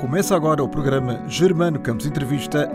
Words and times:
Começa 0.00 0.36
agora 0.36 0.62
o 0.62 0.68
programa 0.68 1.20
Germano 1.26 1.80
Campos 1.80 2.06
Entrevista. 2.06 2.70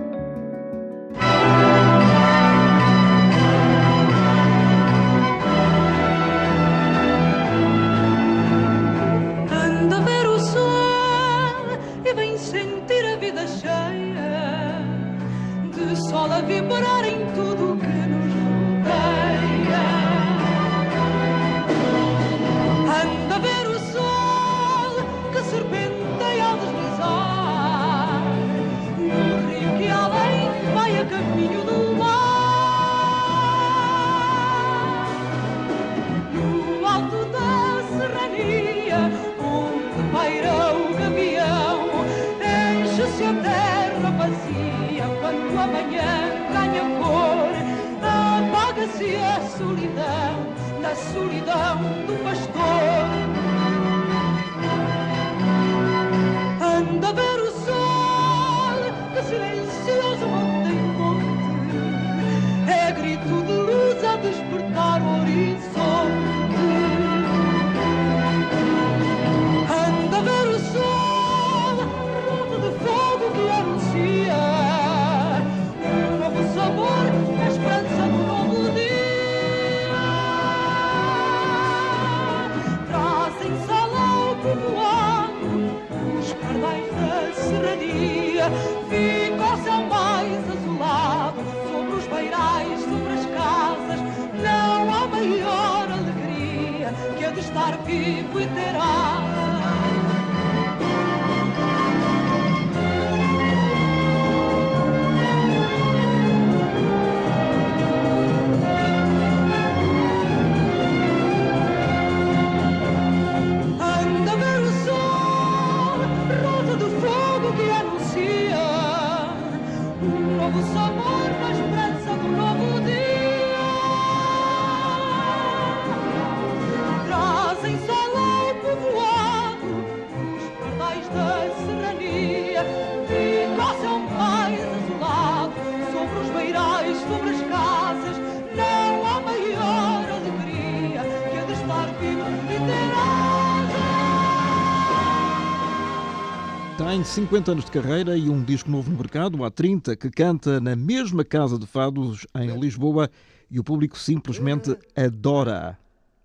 50 147.13 147.51
anos 147.51 147.66
de 147.66 147.69
carreira 147.69 148.18
e 148.18 148.28
um 148.28 148.44
disco 148.44 148.72
novo 148.72 148.90
no 148.90 148.97
mercado, 148.97 149.44
há 149.44 149.51
30, 149.51 149.96
que 149.96 150.09
canta 150.09 150.59
na 150.59 150.75
mesma 150.75 151.24
casa 151.24 151.59
de 151.59 151.68
fados 151.68 152.25
em 152.34 152.59
Lisboa 152.59 153.07
e 153.51 153.59
o 153.59 153.63
público 153.63 154.00
simplesmente 154.00 154.75
adora. 154.96 155.78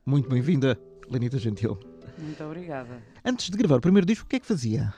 Muito 0.06 0.30
bem-vinda, 0.30 0.80
Lenita 1.10 1.38
Gentil. 1.38 1.78
Muito 2.16 2.42
obrigada. 2.42 3.02
Antes 3.22 3.50
de 3.50 3.58
gravar 3.58 3.76
o 3.76 3.80
primeiro 3.82 4.06
disco, 4.06 4.24
o 4.24 4.28
que 4.30 4.36
é 4.36 4.40
que 4.40 4.46
fazia? 4.46 4.94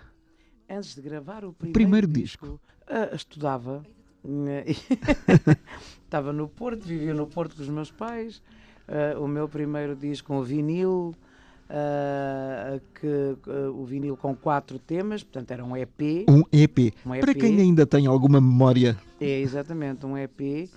Antes 0.69 0.95
de 0.95 1.03
gravar 1.03 1.45
o 1.45 1.53
primeiro, 1.53 1.73
primeiro 1.73 2.07
disco, 2.07 2.61
ah, 2.87 3.13
estudava. 3.13 3.85
né, 4.23 4.67
Estava 6.07 6.33
no 6.33 6.49
Porto, 6.49 6.87
vivia 6.87 7.15
no 7.15 7.27
Porto 7.27 7.57
com 7.57 7.63
os 7.63 7.69
meus 7.69 7.91
pais. 7.91 8.41
Ah, 8.87 9.19
o 9.19 9.27
meu 9.27 9.49
primeiro 9.49 9.97
disco, 9.97 10.33
um 10.33 10.43
vinil, 10.43 11.17
ah, 11.73 12.81
que, 13.01 13.37
ah, 13.47 13.71
o 13.71 13.85
vinil 13.85 14.17
com 14.17 14.35
quatro 14.35 14.79
temas, 14.79 15.23
portanto 15.23 15.51
era 15.53 15.65
um 15.65 15.77
EP. 15.77 16.27
Um 16.29 16.43
EP. 16.53 16.93
Um 17.07 17.11
Para 17.21 17.31
EP. 17.31 17.39
quem 17.39 17.61
ainda 17.61 17.87
tem 17.87 18.07
alguma 18.07 18.41
memória, 18.41 18.99
É 19.21 19.39
exatamente 19.41 20.05
um 20.05 20.19
EP. 20.19 20.69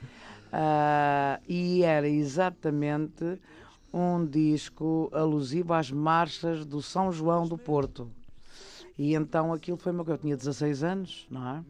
ah, 0.52 1.40
e 1.50 1.84
era 1.84 2.08
exatamente 2.08 3.40
um 3.92 4.24
disco 4.26 5.10
alusivo 5.12 5.74
às 5.74 5.90
marchas 5.92 6.66
do 6.66 6.82
São 6.82 7.12
João 7.12 7.48
do 7.48 7.58
Porto. 7.58 8.10
E 8.98 9.16
então 9.16 9.52
aquilo 9.52 9.78
foi 9.78 9.92
uma 9.92 10.04
coisa. 10.04 10.18
Eu 10.18 10.22
tinha 10.22 10.38
16 10.38 10.84
anos, 10.84 11.28
não 11.30 11.48
é? 11.48 11.64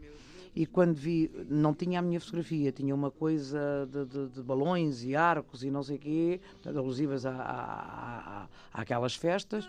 E 0.55 0.65
quando 0.67 0.93
vi, 0.95 1.31
não 1.49 1.73
tinha 1.73 1.97
a 1.99 2.01
minha 2.01 2.19
fotografia, 2.19 2.71
tinha 2.71 2.93
uma 2.93 3.09
coisa 3.09 3.87
de, 3.91 4.05
de- 4.05 4.27
de 4.35 4.41
balões 4.43 5.03
e 5.03 5.15
arcos 5.15 5.63
e 5.63 5.71
não 5.71 5.81
sei 5.81 5.95
o 5.95 5.99
quê, 5.99 6.41
alusivas 6.65 7.25
a, 7.25 7.31
a- 7.31 8.43
a- 8.43 8.81
àquelas 8.81 9.15
festas, 9.15 9.67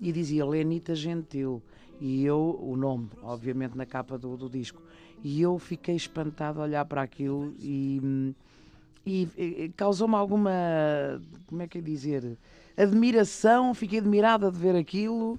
e 0.00 0.12
dizia 0.12 0.44
Lenita 0.44 0.94
Gentil. 0.94 1.62
E 2.00 2.24
eu, 2.24 2.58
o 2.62 2.76
nome, 2.76 3.08
obviamente, 3.22 3.76
na 3.76 3.84
capa 3.86 4.16
do, 4.18 4.36
do 4.36 4.48
disco. 4.48 4.80
E 5.24 5.40
eu 5.40 5.58
fiquei 5.58 5.96
espantado 5.96 6.60
a 6.60 6.64
olhar 6.64 6.84
para 6.84 7.02
aquilo 7.02 7.52
e, 7.58 8.34
e, 9.04 9.28
e 9.36 9.72
causou-me 9.76 10.14
alguma, 10.14 10.52
como 11.46 11.62
é 11.62 11.66
que 11.66 11.78
é 11.78 11.80
dizer, 11.80 12.38
admiração, 12.76 13.74
fiquei 13.74 13.98
admirada 13.98 14.50
de 14.52 14.58
ver 14.58 14.76
aquilo 14.76 15.38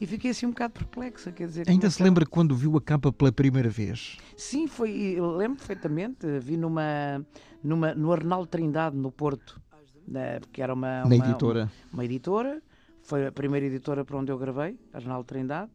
e 0.00 0.06
fiquei 0.06 0.30
assim 0.30 0.46
um 0.46 0.50
bocado 0.50 0.74
perplexa, 0.74 1.30
quer 1.32 1.46
dizer... 1.46 1.68
ainda 1.68 1.88
se 1.90 1.98
que- 1.98 2.02
lembra 2.02 2.26
quando 2.26 2.54
viu 2.54 2.76
a 2.76 2.80
capa 2.80 3.12
pela 3.12 3.30
primeira 3.32 3.68
vez? 3.70 4.16
Sim, 4.36 4.66
foi, 4.66 5.16
lembro 5.20 5.58
perfeitamente, 5.58 6.26
vi 6.40 6.56
numa, 6.56 7.24
numa, 7.62 7.94
no 7.94 8.12
Arnaldo 8.12 8.46
Trindade, 8.46 8.96
no 8.96 9.10
Porto, 9.12 9.60
né, 10.06 10.40
porque 10.40 10.60
era 10.60 10.74
uma, 10.74 11.00
Na 11.00 11.06
uma- 11.06 11.14
editora. 11.16 11.70
uma 11.92 12.04
editora, 12.04 12.62
foi 13.02 13.26
a 13.26 13.32
primeira 13.32 13.66
editora 13.66 14.04
para 14.04 14.16
onde 14.16 14.30
eu 14.32 14.38
gravei, 14.38 14.78
Arnaldo 14.92 15.24
Trindade, 15.24 15.70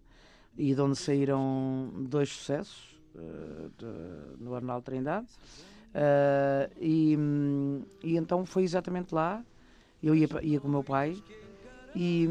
e 0.58 0.74
de 0.76 0.82
onde 0.82 0.98
saíram 0.98 1.92
dois 2.10 2.30
sucessos 2.30 3.00
eh, 3.16 3.70
de- 3.78 4.44
no 4.44 4.54
Arnaldo 4.54 4.84
Trindade. 4.84 5.28
Eh, 5.94 6.70
e, 6.82 7.18
hum, 7.18 7.82
e 8.04 8.18
então 8.18 8.46
foi 8.46 8.64
exatamente 8.64 9.14
lá, 9.16 9.44
eu 10.04 10.14
ia, 10.16 10.28
ia 10.44 10.60
com 10.60 10.68
o 10.68 10.72
meu 10.72 10.84
pai 10.84 11.16
e, 11.96 12.28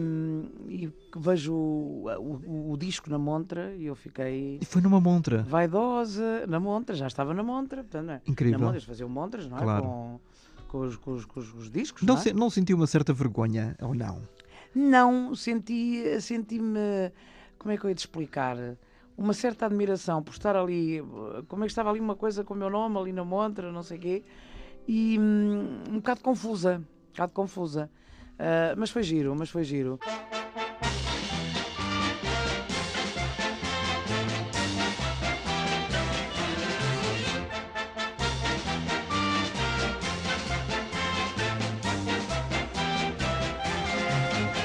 e 0.69 0.92
vejo 1.16 1.52
o, 1.54 2.06
o- 2.19 2.72
o 2.72 2.76
disco 2.76 3.10
na 3.10 3.19
montra 3.19 3.74
e 3.74 3.86
eu 3.86 3.94
fiquei 3.94 4.59
E 4.60 4.65
foi 4.65 4.80
numa 4.80 5.00
montra. 5.00 5.42
vaidosa 5.42 6.47
na 6.47 6.60
montra, 6.60 6.94
já 6.94 7.06
estava 7.06 7.34
na 7.34 7.42
montra, 7.42 7.83
portanto, 7.83 8.10
é? 8.10 8.21
Incrível. 8.27 8.59
Na 8.59 8.65
montra, 8.65 8.77
eles 8.78 8.86
faziam 8.86 9.09
montras, 9.09 9.47
não 9.48 9.59
é? 9.59 9.62
Claro. 9.62 9.83
Com, 9.84 10.21
com, 10.68 10.80
os, 10.80 10.97
com 10.97 11.12
os- 11.12 11.24
com 11.24 11.41
os- 11.41 11.54
os 11.54 11.71
discos, 11.71 12.03
Não, 12.03 12.15
não, 12.15 12.21
é? 12.21 12.24
se- 12.24 12.33
não 12.33 12.50
sentiu 12.50 12.77
uma 12.77 12.86
certa 12.86 13.12
vergonha, 13.12 13.77
ou 13.83 13.94
não? 13.94 14.22
Não, 14.74 15.34
senti, 15.34 16.21
senti-me, 16.21 17.10
como 17.59 17.72
é 17.72 17.77
que 17.77 17.84
eu 17.84 17.88
ia 17.91 17.94
te 17.94 18.00
explicar? 18.00 18.56
Uma 19.16 19.33
certa 19.33 19.66
admiração 19.66 20.22
por 20.22 20.33
estar 20.33 20.54
ali, 20.54 21.03
como 21.48 21.65
é 21.65 21.66
que 21.66 21.72
estava 21.72 21.91
ali 21.91 21.98
uma 21.98 22.15
coisa 22.15 22.44
com 22.44 22.54
o 22.54 22.56
meu 22.56 22.71
nome, 22.71 22.97
ali 22.98 23.12
na 23.12 23.24
montra, 23.24 23.72
não 23.72 23.83
sei 23.83 23.98
o 23.98 24.00
quê, 24.00 24.24
e 24.86 25.18
hum, 25.18 25.83
um 25.91 25.94
bocado 25.97 26.21
confusa, 26.21 26.77
um 26.78 27.12
bocado 27.12 27.33
confusa. 27.33 27.91
Ah, 28.38 28.74
mas 28.76 28.90
foi 28.90 29.02
giro, 29.02 29.34
mas 29.34 29.50
foi 29.50 29.64
giro. 29.64 29.98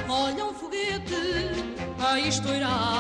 Olha 0.07 0.45
um 0.45 0.53
foguete 0.53 1.15
a 1.99 2.19
estourar 2.19 2.92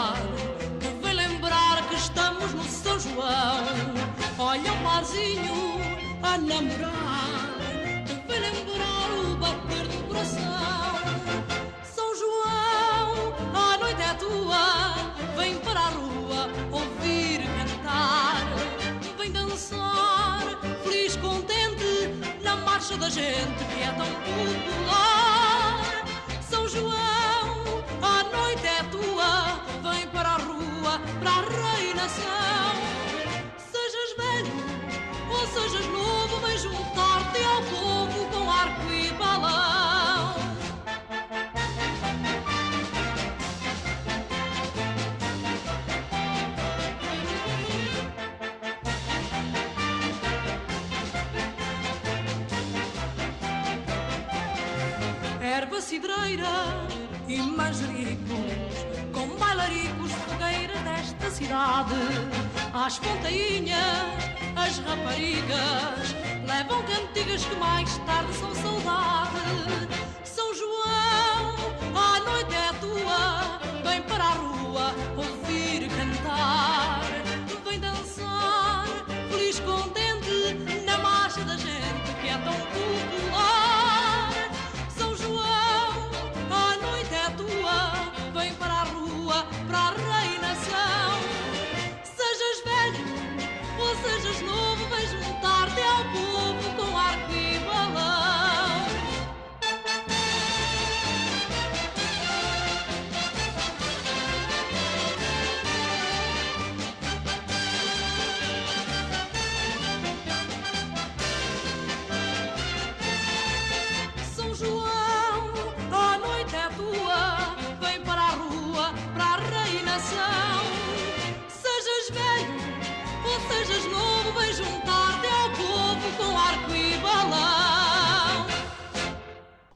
da 23.03 23.09
gente 23.09 23.65
que 23.65 23.81
é 23.83 23.91
tão 23.97 24.07
popular. 24.23 26.05
São 26.49 26.65
João, 26.69 27.83
a 28.01 28.23
noite 28.23 28.65
é 28.65 28.81
tua, 28.83 29.59
vem 29.91 30.07
para 30.07 30.29
a 30.29 30.37
rua, 30.37 31.01
para 31.19 31.31
a 31.31 31.41
reinação. 31.81 32.42
Cidreira 55.93 56.49
e 57.27 57.37
manjericos, 57.37 58.73
com 59.13 59.27
bailaricos, 59.37 60.11
fogueiras 60.11 60.81
desta 60.81 61.29
cidade. 61.29 61.93
Às 62.73 62.97
pontainhas, 62.97 63.77
as 64.55 64.79
raparigas 64.79 66.15
levam 66.47 66.81
cantigas 66.85 67.45
que 67.45 67.55
mais 67.57 67.95
tarde 67.99 68.33
são 68.33 68.55
saudade. 68.55 69.32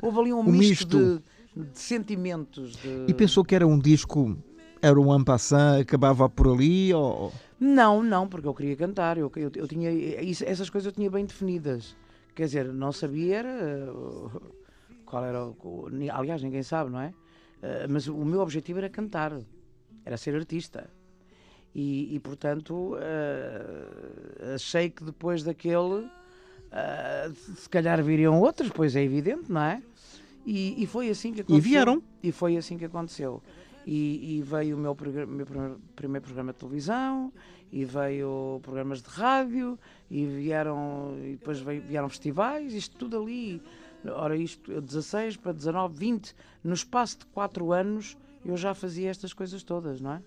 Houve 0.08 0.20
ali 0.20 0.34
um, 0.34 0.40
Um 0.40 0.44
misto, 0.44 0.98
misto. 0.98 1.24
De, 1.56 1.64
de 1.72 1.80
sentimentos. 1.80 2.76
De... 2.78 3.06
E 3.10 3.14
pensou 3.14 3.44
que 3.44 3.54
era 3.54 3.68
um 3.68 3.78
disco, 3.78 4.38
era 4.82 5.00
um 5.00 5.12
ampassant, 5.12 5.82
acabava 5.82 6.30
por 6.30 6.48
ali? 6.48 6.94
Ou... 6.94 7.32
Não, 7.60 8.02
não, 8.04 8.28
porque 8.28 8.48
eu 8.48 8.54
queria 8.54 8.76
cantar. 8.76 9.18
Eu, 9.18 9.32
eu, 9.36 9.52
eu 9.56 9.68
tinha 9.68 9.92
isso- 9.92 10.44
essas 10.46 10.70
coisas 10.70 10.86
eu 10.88 10.92
tinha 10.92 11.10
bem 11.10 11.26
definidas. 11.26 11.96
Quer 12.36 12.46
dizer, 12.46 12.72
não 12.72 12.92
sabia 12.92 13.38
era, 13.38 13.92
uh, 13.94 14.42
qual 15.06 15.26
era. 15.26 15.44
o- 15.46 15.88
aliás, 16.14 16.42
ninguém 16.44 16.62
sabe, 16.64 16.92
não 16.92 17.02
é? 17.02 17.08
Uh, 17.08 17.14
mas 17.90 18.08
o 18.08 18.24
meu 18.24 18.40
objetivo 18.42 18.78
era 18.78 18.90
cantar, 18.90 19.34
era 20.06 20.16
ser 20.18 20.36
artista. 20.36 20.90
E, 21.74 22.16
e, 22.16 22.20
portanto, 22.20 22.94
uh, 22.96 24.54
achei 24.56 24.90
que 24.90 25.04
depois 25.04 25.44
daquele, 25.44 26.08
uh, 26.72 27.34
se 27.56 27.70
calhar 27.70 28.02
viriam 28.04 28.40
outros, 28.40 28.70
pois 28.70 28.96
é 28.96 29.04
evidente, 29.04 29.52
não 29.52 29.62
é? 29.62 29.82
E, 30.46 30.82
e 30.82 30.86
foi 30.88 31.10
assim 31.10 31.34
que 31.34 31.42
aconteceu. 31.42 31.62
vieram? 31.62 32.04
E 32.24 32.32
foi 32.32 32.56
assim 32.58 32.78
que 32.78 32.86
aconteceu. 32.86 33.42
E, 33.86 34.38
e 34.38 34.42
veio 34.42 34.76
o 34.76 34.80
meu, 34.80 34.96
meu 35.28 35.46
primeiro- 35.46 35.82
primeiro 35.96 36.26
programa 36.26 36.52
de 36.54 36.60
televisão, 36.60 37.32
e 37.72 37.84
veio 37.86 38.60
programas 38.64 39.02
de 39.02 39.10
rádio, 39.10 39.78
e 40.10 40.26
vieram, 40.26 41.16
e 41.24 41.32
depois 41.34 41.60
veio- 41.60 41.82
vieram 41.82 42.08
festivais, 42.10 42.74
isto 42.74 42.96
tudo 42.98 43.22
ali. 43.22 43.62
Ora, 44.06 44.38
isto, 44.38 44.72
eu 44.72 44.82
16 44.82 45.36
para 45.38 45.52
19, 45.52 45.98
20, 45.98 46.36
no 46.64 46.74
espaço 46.74 47.20
de 47.20 47.26
4 47.28 47.74
anos, 47.74 48.18
eu 48.46 48.56
já 48.56 48.74
fazia 48.74 49.10
estas 49.10 49.34
coisas 49.34 49.64
todas, 49.64 50.00
não 50.00 50.14
é? 50.14 50.22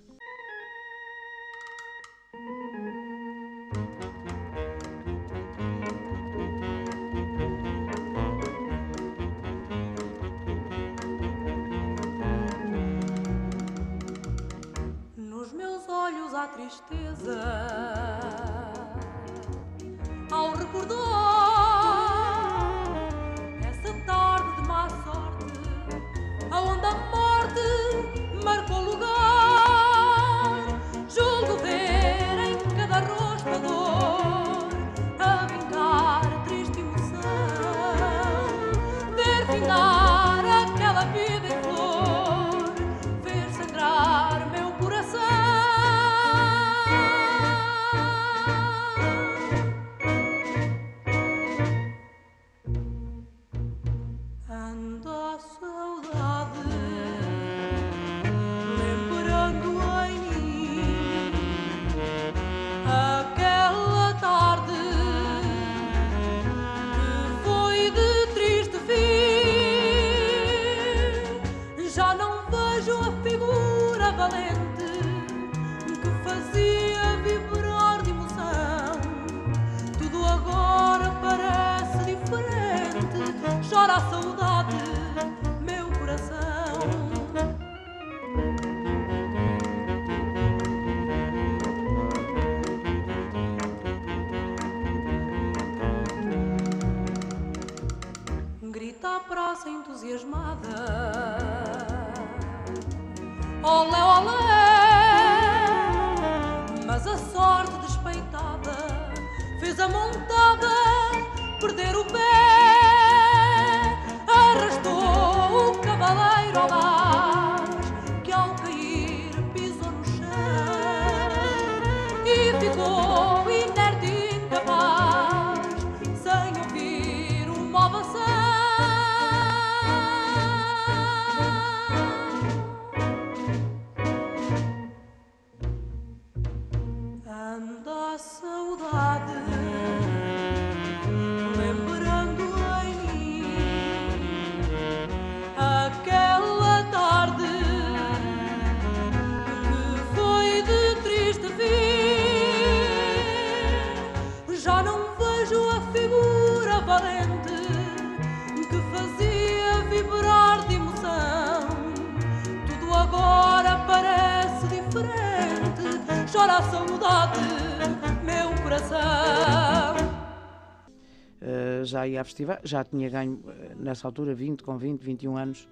A 172.21 172.25
festival, 172.25 172.59
já 172.63 172.85
tinha 172.85 173.09
ganho 173.09 173.35
uh, 173.35 173.83
nessa 173.83 174.07
altura 174.07 174.35
20, 174.35 174.63
com 174.63 174.77
20, 174.77 175.01
21 175.03 175.37
anos. 175.37 175.69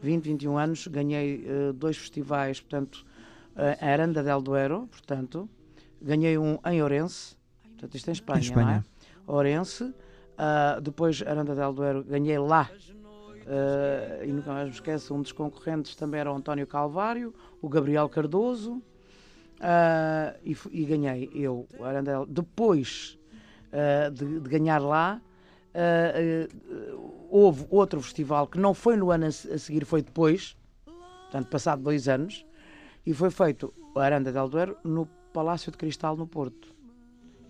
20, 0.00 0.24
21 0.24 0.58
anos, 0.58 0.86
ganhei 0.88 1.46
uh, 1.46 1.72
dois 1.72 1.96
festivais, 1.96 2.60
portanto, 2.60 3.06
a 3.56 3.86
Aranda 3.86 4.20
del 4.20 4.42
Duero, 4.42 4.88
portanto, 4.90 5.48
ganhei 6.02 6.36
um 6.36 6.58
em 6.66 6.82
Ourense, 6.82 7.36
portanto, 7.62 7.94
isto 7.94 8.08
é 8.08 8.10
em 8.10 8.12
Espanha, 8.12 8.40
Em 8.40 8.42
Espanha. 8.42 8.84
não 9.26 9.34
é? 9.34 9.36
Ourense, 9.36 9.94
depois 10.82 11.22
Aranda 11.22 11.54
del 11.54 11.72
Duero, 11.72 12.02
ganhei 12.02 12.36
lá. 12.36 12.68
e 14.26 14.32
nunca 14.32 14.52
mais 14.52 14.68
me 14.68 14.74
esqueço, 14.74 15.14
um 15.14 15.22
dos 15.22 15.30
concorrentes 15.30 15.94
também 15.94 16.18
era 16.18 16.32
o 16.32 16.36
António 16.36 16.66
Calvário, 16.66 17.32
o 17.62 17.68
Gabriel 17.68 18.08
Cardoso, 18.08 18.82
e, 20.42 20.56
e, 20.72 20.84
ganhei 20.84 21.30
eu, 21.32 21.68
Aranda 21.80 22.10
del 22.10 22.26
Depois 22.26 23.16
uh, 23.74 24.10
de, 24.10 24.40
de, 24.40 24.48
ganhar 24.48 24.78
lá. 24.78 25.20
Uh, 25.74 26.46
uh, 26.46 27.26
houve 27.28 27.66
outro 27.68 28.00
festival 28.00 28.46
que 28.46 28.58
não 28.58 28.72
foi 28.72 28.96
no 28.96 29.10
ano 29.10 29.24
a, 29.24 29.28
a, 29.28 29.58
seguir, 29.58 29.84
foi 29.84 30.02
depois, 30.02 30.56
portanto, 30.84 31.48
passado 31.48 31.82
dois 31.82 32.08
anos, 32.08 32.46
e 33.04 33.12
foi 33.12 33.30
feito 33.30 33.74
a 33.96 34.00
Aranda 34.00 34.32
del 34.32 34.48
Duero 34.48 34.76
no 34.84 35.06
Palácio 35.32 35.72
de 35.72 35.78
Cristal, 35.78 36.16
no 36.16 36.26
Porto. 36.26 36.72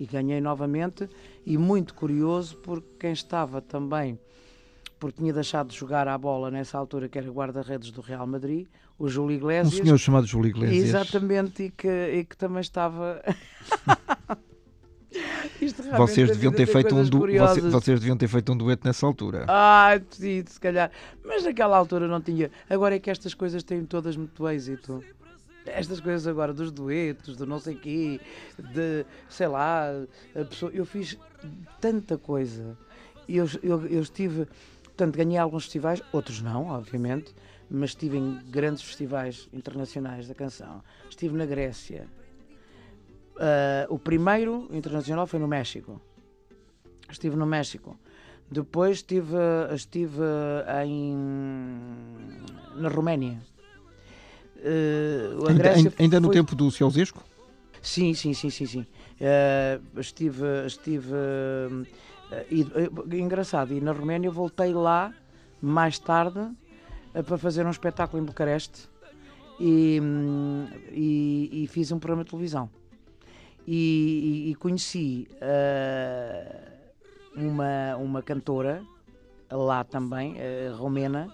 E 0.00 0.06
ganhei 0.06 0.40
novamente, 0.40 1.08
e 1.44 1.58
muito 1.58 1.94
curioso, 1.94 2.56
porque 2.56 2.88
quem 2.98 3.12
estava 3.12 3.60
também, 3.60 4.18
porque 4.98 5.18
tinha 5.18 5.32
deixado 5.32 5.68
de 5.68 5.76
jogar 5.76 6.08
à 6.08 6.16
bola 6.16 6.50
nessa 6.50 6.78
altura, 6.78 7.08
que 7.08 7.18
era 7.18 7.30
guarda-redes 7.30 7.90
do 7.90 8.00
Real 8.00 8.26
Madrid, 8.26 8.66
o 8.98 9.08
Júlio 9.08 9.36
Iglesias. 9.36 9.80
Um 9.80 9.84
senhor 9.84 9.98
chamado 9.98 10.26
Júlio 10.26 10.48
Iglesias. 10.48 10.88
Exatamente, 10.88 11.64
e 11.64 11.70
que, 11.70 11.88
e 11.88 12.24
que 12.24 12.36
também 12.36 12.60
estava. 12.60 13.22
vocês 15.96 16.30
deviam 16.30 16.52
ter 16.52 16.66
feito 16.66 16.94
um 16.94 17.04
du... 17.04 17.20
vocês, 17.20 17.64
vocês, 17.64 18.00
deviam 18.00 18.16
ter 18.16 18.28
feito 18.28 18.52
um 18.52 18.56
dueto 18.56 18.86
nessa 18.86 19.06
altura. 19.06 19.44
Ah, 19.48 20.00
sim, 20.10 20.42
se 20.46 20.60
calhar. 20.60 20.90
Mas 21.24 21.44
naquela 21.44 21.76
altura 21.76 22.08
não 22.08 22.20
tinha. 22.20 22.50
Agora 22.68 22.96
é 22.96 22.98
que 22.98 23.10
estas 23.10 23.34
coisas 23.34 23.62
têm 23.62 23.84
todas 23.84 24.16
muito 24.16 24.48
êxito. 24.48 25.02
Estas 25.66 25.98
coisas 26.00 26.26
agora 26.26 26.52
dos 26.52 26.70
duetos, 26.70 27.36
do 27.36 27.46
não 27.46 27.58
sei 27.58 27.74
quê, 27.74 28.20
de 28.58 29.06
sei 29.28 29.48
lá, 29.48 29.86
a 30.38 30.44
pessoa, 30.44 30.70
eu 30.74 30.84
fiz 30.84 31.16
tanta 31.80 32.18
coisa. 32.18 32.76
Eu, 33.26 33.48
eu, 33.62 33.86
eu 33.86 34.02
estive, 34.02 34.46
portanto, 34.84 35.16
ganhei 35.16 35.38
alguns 35.38 35.64
festivais, 35.64 36.02
outros 36.12 36.42
não, 36.42 36.66
obviamente, 36.66 37.34
mas 37.70 37.90
estive 37.90 38.18
em 38.18 38.38
grandes 38.50 38.82
festivais 38.82 39.48
internacionais 39.54 40.28
da 40.28 40.34
canção. 40.34 40.82
Estive 41.08 41.34
na 41.34 41.46
Grécia, 41.46 42.06
Uh, 43.34 43.92
o 43.92 43.98
primeiro 43.98 44.68
internacional 44.70 45.26
foi 45.26 45.40
no 45.40 45.48
México. 45.48 46.00
Estive 47.10 47.36
no 47.36 47.46
México. 47.46 47.98
Depois 48.50 48.98
estive, 48.98 49.36
estive 49.74 50.22
em, 50.84 51.16
na 52.76 52.88
Roménia. 52.88 53.40
Uh, 54.56 55.48
ainda, 55.48 55.94
ainda, 55.98 56.20
no 56.20 56.30
tempo 56.30 56.54
do 56.54 56.70
Ceausesco? 56.70 57.22
Sim, 57.82 58.14
sim, 58.14 58.32
sim, 58.32 58.50
sim, 58.50 58.66
sim. 58.66 58.86
Uh, 59.20 60.00
estive, 60.00 60.44
estive 60.66 61.12
e, 62.50 63.18
engraçado. 63.18 63.74
E 63.74 63.80
na 63.80 63.92
Roménia 63.92 64.30
voltei 64.30 64.72
lá 64.72 65.12
mais 65.60 65.98
tarde 65.98 66.50
para 67.26 67.36
fazer 67.36 67.66
um 67.66 67.70
espetáculo 67.70 68.22
em 68.22 68.24
Bucareste 68.24 68.88
e, 69.58 69.98
hum, 70.00 70.66
e, 70.90 71.64
e 71.64 71.66
fiz 71.66 71.90
um 71.90 71.98
programa 71.98 72.24
de 72.24 72.30
televisão 72.30 72.70
e, 73.66 74.50
e 74.50 74.54
conheci 74.56 75.28
uh, 75.36 76.70
uma, 77.36 77.96
uma 77.96 78.22
cantora 78.22 78.82
lá 79.50 79.84
também, 79.84 80.34
uh, 80.34 80.76
romena, 80.76 81.32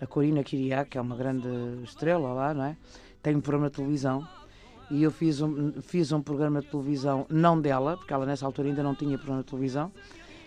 a 0.00 0.06
Corina 0.06 0.42
Kiriak, 0.42 0.90
que 0.90 0.98
é 0.98 1.00
uma 1.00 1.16
grande 1.16 1.48
estrela 1.84 2.32
lá, 2.32 2.54
não 2.54 2.64
é? 2.64 2.76
Tem 3.22 3.36
um 3.36 3.40
programa 3.40 3.70
de 3.70 3.76
televisão 3.76 4.26
e 4.90 5.02
eu 5.02 5.10
fiz 5.10 5.40
um, 5.40 5.72
fiz 5.80 6.12
um 6.12 6.20
programa 6.20 6.60
de 6.60 6.66
televisão, 6.66 7.24
não 7.30 7.60
dela, 7.60 7.96
porque 7.96 8.12
ela 8.12 8.26
nessa 8.26 8.44
altura 8.44 8.68
ainda 8.68 8.82
não 8.82 8.94
tinha 8.94 9.16
programa 9.16 9.42
de 9.42 9.48
televisão, 9.48 9.92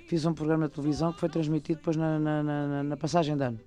fiz 0.08 0.26
um 0.26 0.34
programa 0.34 0.68
de 0.68 0.74
televisão 0.74 1.14
que 1.14 1.20
foi 1.20 1.30
transmitido 1.30 1.80
depois 1.80 1.98
na, 1.98 2.20
na, 2.20 2.44
na, 2.44 2.84
na 2.84 2.98
passagem 2.98 3.36
de 3.36 3.44
ano. 3.44 3.60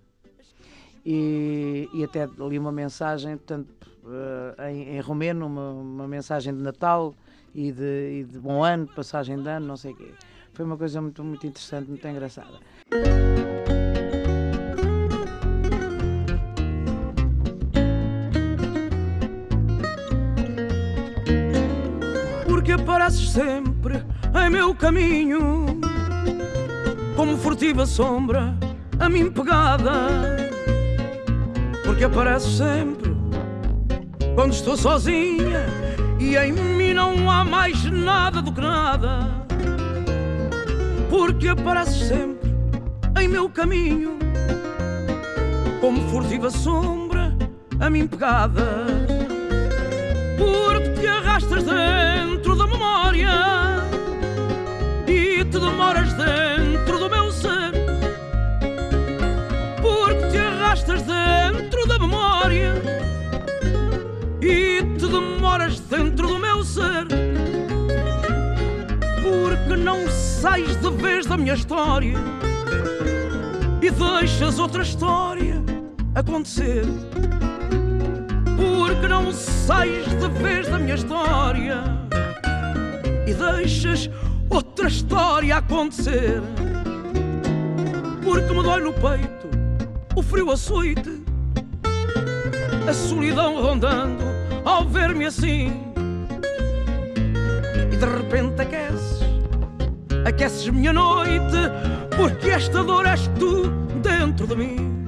E, 1.04 1.88
e, 1.94 2.04
até 2.04 2.26
li 2.26 2.58
uma 2.58 2.70
mensagem, 2.70 3.36
portanto, 3.36 3.68
uh, 4.04 4.62
em, 4.68 4.96
em 4.96 5.00
romeno, 5.00 5.46
uma, 5.46 5.70
uma 5.70 6.08
mensagem 6.08 6.54
de 6.54 6.60
Natal, 6.60 7.14
e 7.54 7.72
de, 7.72 8.20
e 8.20 8.24
de 8.24 8.38
bom 8.38 8.62
ano, 8.62 8.86
de 8.86 8.94
passagem 8.94 9.40
de 9.42 9.48
ano, 9.48 9.66
não 9.66 9.76
sei 9.76 9.92
o 9.92 9.96
quê. 9.96 10.10
Foi 10.52 10.64
uma 10.64 10.76
coisa 10.76 11.00
muito, 11.00 11.22
muito 11.22 11.46
interessante, 11.46 11.88
muito 11.88 12.06
engraçada. 12.06 12.58
Porque 22.46 22.72
apareces 22.72 23.30
sempre 23.30 24.02
em 24.34 24.50
meu 24.50 24.74
caminho, 24.74 25.80
como 27.16 27.36
furtiva 27.36 27.86
sombra 27.86 28.54
a 28.98 29.08
mim 29.08 29.30
pegada. 29.30 30.48
Porque 31.84 32.04
apareces 32.04 32.58
sempre 32.58 33.16
quando 34.34 34.52
estou 34.52 34.76
sozinha 34.76 35.87
e 36.18 36.36
em 36.36 36.52
mim 36.52 36.92
não 36.92 37.30
há 37.30 37.44
mais 37.44 37.84
nada 37.84 38.42
do 38.42 38.52
que 38.52 38.60
nada, 38.60 39.30
porque 41.08 41.48
apareces 41.48 42.08
sempre 42.08 42.54
em 43.20 43.28
meu 43.28 43.48
caminho, 43.48 44.18
como 45.80 46.08
furtiva 46.10 46.50
sombra 46.50 47.36
a 47.80 47.88
mim 47.88 48.06
pegada, 48.06 48.84
porque 50.36 51.00
te 51.00 51.06
arrastas 51.06 51.64
dentro 51.64 52.56
da 52.56 52.66
memória 52.66 53.30
e 55.06 55.44
te 55.44 55.58
demoras 55.58 56.12
dentro 56.14 56.98
do 56.98 57.08
meu 57.08 57.30
ser, 57.30 57.72
porque 59.80 60.26
te 60.30 60.38
arrastas 60.38 61.02
dentro 61.02 61.86
da 61.86 61.98
memória 61.98 62.47
te 65.08 65.12
demoras 65.12 65.80
dentro 65.80 66.28
do 66.28 66.38
meu 66.38 66.62
ser. 66.62 67.06
Porque 69.22 69.76
não 69.76 70.06
sais 70.08 70.76
de 70.76 70.90
vez 70.90 71.26
da 71.26 71.36
minha 71.36 71.54
história 71.54 72.18
e 73.82 73.90
deixas 73.90 74.58
outra 74.58 74.82
história 74.82 75.62
acontecer. 76.14 76.84
Porque 78.56 79.08
não 79.08 79.32
sais 79.32 80.06
de 80.06 80.28
vez 80.42 80.68
da 80.68 80.78
minha 80.78 80.94
história 80.94 81.82
e 83.26 83.32
deixas 83.32 84.10
outra 84.50 84.88
história 84.88 85.56
acontecer. 85.56 86.42
Porque 88.22 88.52
me 88.52 88.62
dói 88.62 88.82
no 88.82 88.92
peito 88.92 89.48
o 90.14 90.22
frio 90.22 90.50
açoite, 90.50 91.22
a 92.88 92.92
solidão 92.92 93.62
rondando 93.62 94.27
ao 94.64 94.84
ver-me 94.84 95.26
assim. 95.26 95.72
E 97.92 97.96
de 97.96 98.04
repente 98.04 98.60
aqueces, 98.62 99.20
aqueces 100.26 100.68
minha 100.68 100.92
noite, 100.92 101.56
porque 102.16 102.50
esta 102.50 102.82
dor 102.82 103.06
és 103.06 103.28
tu 103.38 103.68
dentro 104.02 104.46
de 104.46 104.56
mim. 104.56 105.06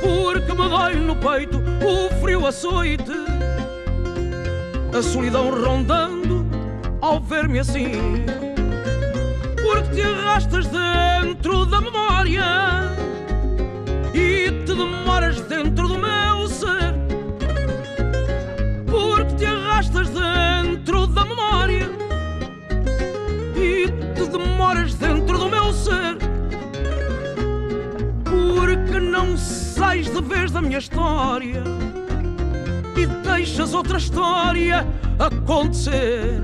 Porque 0.00 0.52
me 0.52 0.68
dói 0.68 0.94
no 0.96 1.16
peito 1.16 1.58
o 1.58 2.20
frio 2.20 2.46
açoite, 2.46 3.12
a 4.96 5.02
solidão 5.02 5.50
rondando 5.50 6.46
ao 7.00 7.20
ver-me 7.20 7.58
assim. 7.60 8.24
Porque 9.62 9.96
te 9.96 10.02
arrastas 10.02 10.66
dentro 10.68 11.66
da 11.66 11.80
memória 11.80 12.44
e 14.14 14.50
te 14.64 14.74
demoras 14.74 15.40
dentro 15.42 15.88
do 15.88 15.98
meu 15.98 16.05
te 19.76 19.98
arrastas 19.98 20.08
dentro 20.08 21.06
da 21.06 21.24
memória 21.24 21.90
e 23.54 23.86
te 24.14 24.26
demoras 24.26 24.94
dentro 24.94 25.38
do 25.38 25.48
meu 25.50 25.72
ser. 25.72 26.16
Porque 28.24 28.98
não 28.98 29.36
sais 29.36 30.08
de 30.10 30.22
vez 30.22 30.50
da 30.50 30.62
minha 30.62 30.78
história 30.78 31.62
e 32.96 33.06
deixas 33.26 33.74
outra 33.74 33.98
história 33.98 34.86
acontecer. 35.18 36.40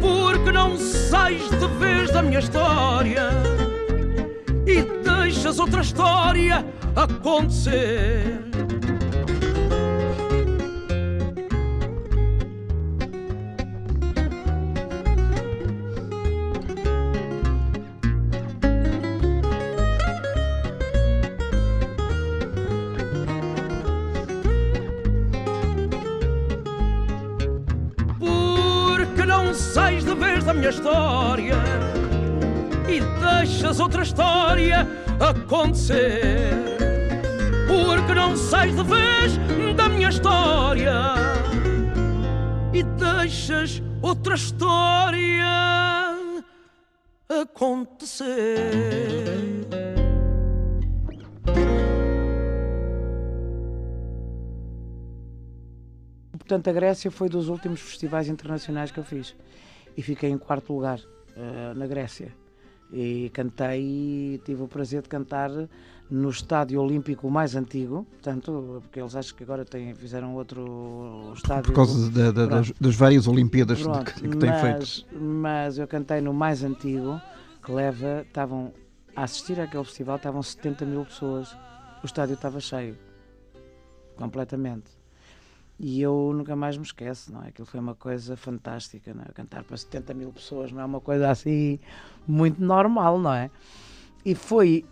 Porque 0.00 0.52
não 0.52 0.76
sais 0.76 1.48
de 1.48 1.66
vez 1.78 2.10
da 2.10 2.22
minha 2.22 2.40
história 2.40 3.30
e 4.66 4.82
deixas 5.02 5.58
outra 5.58 5.80
história 5.80 6.66
acontecer. 6.94 8.51
História 30.82 31.54
e 32.88 32.98
deixas 33.20 33.78
outra 33.78 34.02
história 34.02 34.88
acontecer. 35.20 36.50
Porque 37.68 38.12
não 38.12 38.36
sais 38.36 38.74
de 38.74 38.82
vez 38.82 39.38
da 39.76 39.88
minha 39.88 40.08
história 40.08 40.92
e 42.74 42.82
deixas 42.82 43.80
outra 44.02 44.34
história 44.34 45.46
acontecer. 47.28 48.34
Portanto, 56.36 56.68
a 56.68 56.72
Grécia 56.72 57.08
foi 57.08 57.28
dos 57.28 57.48
últimos 57.48 57.80
festivais 57.80 58.28
internacionais 58.28 58.90
que 58.90 58.98
eu 58.98 59.04
fiz. 59.04 59.32
E 59.96 60.02
fiquei 60.02 60.30
em 60.30 60.38
quarto 60.38 60.72
lugar 60.72 60.98
uh, 60.98 61.74
na 61.76 61.86
Grécia. 61.86 62.32
E 62.92 63.30
cantei, 63.32 64.40
tive 64.44 64.62
o 64.62 64.68
prazer 64.68 65.02
de 65.02 65.08
cantar 65.08 65.50
no 66.10 66.28
estádio 66.28 66.78
olímpico 66.78 67.30
mais 67.30 67.56
antigo, 67.56 68.06
portanto, 68.10 68.82
porque 68.82 69.00
eles 69.00 69.16
acham 69.16 69.34
que 69.34 69.42
agora 69.42 69.64
têm, 69.64 69.94
fizeram 69.94 70.34
outro 70.34 71.32
estádio. 71.34 71.72
Por 71.72 71.74
causa 71.74 72.10
da, 72.10 72.30
da, 72.30 72.46
das, 72.46 72.70
das, 72.78 72.94
várias 72.94 73.26
Olimpíadas 73.26 73.80
Pronto, 73.80 74.12
que, 74.12 74.28
que 74.28 74.36
têm 74.36 74.52
feito. 74.52 75.06
Mas 75.18 75.78
eu 75.78 75.88
cantei 75.88 76.20
no 76.20 76.34
mais 76.34 76.62
antigo, 76.62 77.18
que 77.64 77.72
leva, 77.72 78.26
estavam 78.26 78.74
a 79.16 79.22
assistir 79.22 79.58
àquele 79.58 79.84
festival, 79.84 80.16
estavam 80.16 80.42
70 80.42 80.84
mil 80.84 81.04
pessoas. 81.06 81.56
O 82.02 82.06
estádio 82.06 82.34
estava 82.34 82.60
cheio, 82.60 82.98
completamente. 84.16 85.01
E 85.84 86.00
eu 86.00 86.32
nunca 86.32 86.54
mais 86.54 86.76
me 86.76 86.84
esqueço, 86.84 87.32
não 87.32 87.42
é? 87.42 87.48
Aquilo 87.48 87.66
foi 87.66 87.80
uma 87.80 87.96
coisa 87.96 88.36
fantástica, 88.36 89.12
não 89.12 89.24
é? 89.24 89.32
Cantar 89.34 89.64
para 89.64 89.76
70 89.76 90.14
mil 90.14 90.32
pessoas 90.32 90.70
não 90.70 90.80
é 90.80 90.84
uma 90.84 91.00
coisa 91.00 91.28
assim 91.28 91.80
muito 92.24 92.62
normal, 92.62 93.18
não 93.18 93.34
é? 93.34 93.50
E 94.24 94.32
foi 94.32 94.84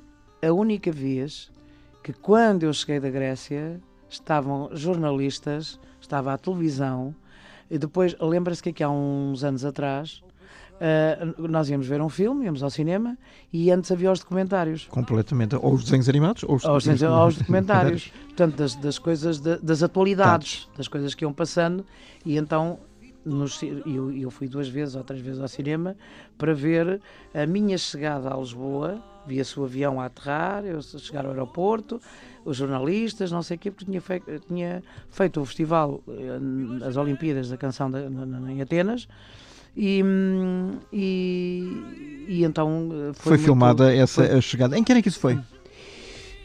a 0.42 0.52
única 0.52 0.90
vez 0.90 1.52
que, 2.02 2.12
quando 2.12 2.64
eu 2.64 2.72
cheguei 2.72 2.98
da 2.98 3.08
Grécia, 3.08 3.80
estavam 4.08 4.68
jornalistas, 4.72 5.78
estava 6.00 6.32
a 6.32 6.38
televisão, 6.38 7.14
e 7.70 7.78
depois, 7.78 8.16
lembra-se 8.18 8.60
que 8.60 8.70
aqui 8.70 8.82
há 8.82 8.90
uns 8.90 9.44
anos 9.44 9.64
atrás, 9.64 10.24
Uh, 10.80 11.46
nós 11.46 11.68
íamos 11.68 11.86
ver 11.86 12.00
um 12.00 12.08
filme, 12.08 12.46
íamos 12.46 12.62
ao 12.62 12.70
cinema 12.70 13.18
e 13.52 13.70
antes 13.70 13.92
havia 13.92 14.10
os 14.10 14.20
documentários. 14.20 14.86
Completamente. 14.86 15.54
Ou 15.54 15.74
os 15.74 15.84
desenhos 15.84 16.08
animados 16.08 16.42
ou 16.44 16.54
os, 16.54 16.64
ou 16.64 16.76
os, 16.76 16.84
desenhos, 16.84 17.14
ou 17.14 17.26
os 17.26 17.36
documentários. 17.38 18.10
Portanto, 18.28 18.56
das, 18.56 18.74
das 18.76 18.98
coisas, 18.98 19.40
de, 19.40 19.58
das 19.58 19.82
atualidades, 19.82 20.68
das 20.78 20.88
coisas 20.88 21.14
que 21.14 21.22
iam 21.22 21.34
passando. 21.34 21.84
E 22.24 22.38
então 22.38 22.78
nos, 23.24 23.62
eu, 23.62 24.10
eu 24.10 24.30
fui 24.30 24.48
duas 24.48 24.68
vezes 24.68 24.94
ou 24.94 25.04
três 25.04 25.20
vezes 25.20 25.40
ao 25.40 25.48
cinema 25.48 25.94
para 26.38 26.54
ver 26.54 27.00
a 27.34 27.46
minha 27.46 27.76
chegada 27.76 28.32
a 28.32 28.36
Lisboa. 28.36 29.02
Via-se 29.26 29.60
o 29.60 29.64
avião 29.64 30.00
a 30.00 30.06
aterrar, 30.06 30.64
eu 30.64 30.80
chegar 30.80 31.26
ao 31.26 31.32
aeroporto, 31.32 32.00
os 32.42 32.56
jornalistas, 32.56 33.30
não 33.30 33.42
sei 33.42 33.58
o 33.58 33.60
quê, 33.60 33.70
porque 33.70 33.84
tinha, 33.84 34.00
fei, 34.00 34.22
tinha 34.48 34.82
feito 35.10 35.42
o 35.42 35.44
festival, 35.44 36.02
eh, 36.08 36.86
as 36.86 36.96
Olimpíadas 36.96 37.50
da 37.50 37.58
Canção 37.58 37.90
de, 37.90 37.98
em 38.50 38.62
Atenas. 38.62 39.06
E, 39.76 40.02
e, 40.92 42.26
e, 42.28 42.44
então 42.44 42.88
eh, 42.92 43.12
foi, 43.14 43.14
foi 43.14 43.32
muito, 43.32 43.44
filmada 43.44 43.94
essa 43.94 44.26
foi, 44.26 44.42
chegada. 44.42 44.76
Em 44.76 44.82
que 44.82 44.92
ano 44.92 44.98
é 44.98 45.02
que 45.02 45.08
isso 45.08 45.20
foi? 45.20 45.38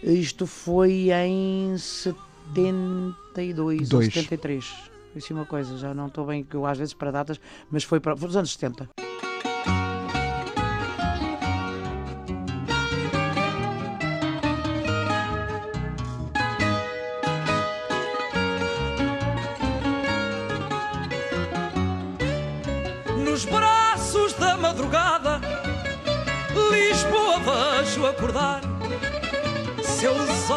Isto 0.03 0.45
foi 0.45 1.09
em 1.11 1.75
72 1.77 3.89
Dois. 3.89 4.07
ou 4.07 4.11
73. 4.11 4.65
Foi 4.65 5.17
assim 5.17 5.33
uma 5.33 5.45
coisa, 5.45 5.77
já 5.77 5.93
não 5.93 6.07
estou 6.07 6.25
bem, 6.25 6.43
que 6.43 6.55
eu 6.55 6.65
às 6.65 6.77
vezes 6.77 6.93
para 6.93 7.11
datas, 7.11 7.39
mas 7.71 7.83
foi 7.83 7.99
para 7.99 8.13
os 8.13 8.35
anos 8.35 8.53
70. 8.53 8.89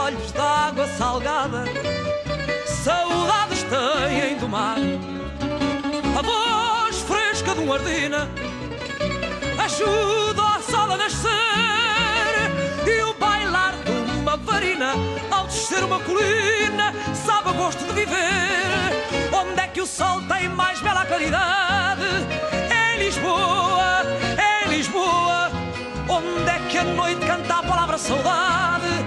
Olhos 0.09 0.33
de 0.33 0.41
água 0.41 0.87
salgada, 0.97 1.65
saudades 2.67 3.63
têm 3.65 4.39
do 4.39 4.49
mar. 4.49 4.79
A 6.19 6.23
voz 6.23 6.99
fresca 7.01 7.55
de 7.55 7.61
um 7.61 7.71
ardina 7.71 8.27
ajuda 9.63 10.43
a 10.43 10.61
sol 10.63 10.93
a 10.93 10.97
nascer 10.97 11.29
e 12.87 13.03
o 13.03 13.13
bailar 13.15 13.75
de 13.85 14.19
uma 14.21 14.37
varina 14.39 14.95
ao 15.31 15.47
descer 15.47 15.85
uma 15.85 16.01
colina 16.01 16.95
sabe 17.15 17.51
a 17.51 17.53
gosto 17.53 17.85
de 17.85 17.93
viver. 17.93 18.89
Onde 19.31 19.61
é 19.61 19.67
que 19.67 19.83
o 19.83 19.87
sol 19.87 20.23
tem 20.23 20.49
mais 20.49 20.81
bela 20.81 21.05
claridade? 21.05 22.07
Em 22.73 23.05
Lisboa, 23.05 24.05
em 24.65 24.69
Lisboa 24.71 25.51
Onde 26.09 26.49
é 26.49 26.59
que 26.71 26.79
a 26.79 26.85
noite 26.85 27.27
canta 27.27 27.57
a 27.57 27.63
palavra 27.63 27.99
saudade? 27.99 28.98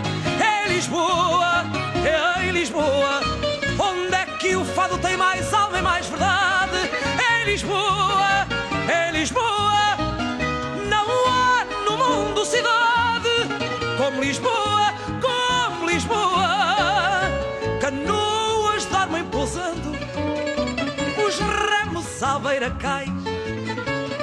Caem 22.79 23.13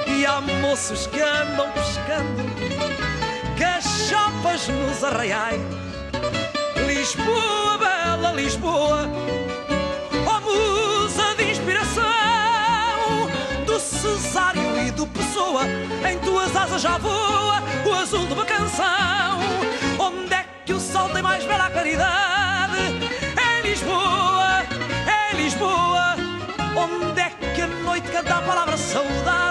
e 0.07 0.23
há 0.23 0.39
moços 0.61 1.07
que 1.07 1.19
andam 1.19 1.71
pescando 1.71 2.43
cachopas 3.57 4.67
nos 4.67 5.03
arraiais. 5.03 5.59
Lisboa, 6.85 7.77
bela 7.79 8.31
Lisboa, 8.33 9.09
ó 10.27 10.39
musa 10.41 11.35
de 11.37 11.51
inspiração 11.51 12.03
do 13.65 13.79
Cesário 13.79 14.87
e 14.87 14.91
do 14.91 15.07
Pessoa, 15.07 15.63
em 16.09 16.19
tuas 16.19 16.55
asas 16.55 16.83
já 16.83 16.99
voa 16.99 17.63
o 17.85 17.93
azul 17.95 18.27
de 18.27 18.33
uma 18.33 18.45
canção. 18.45 19.39
Onde 19.97 20.33
é 20.35 20.45
que 20.65 20.73
o 20.73 20.79
sol 20.79 21.09
tem 21.09 21.23
mais 21.23 21.43
bela 21.45 21.69
caridade? 21.71 22.38
Noite 27.99 28.11
canta 28.11 28.37
a 28.37 28.41
palavra 28.41 28.77
saudade? 28.77 29.48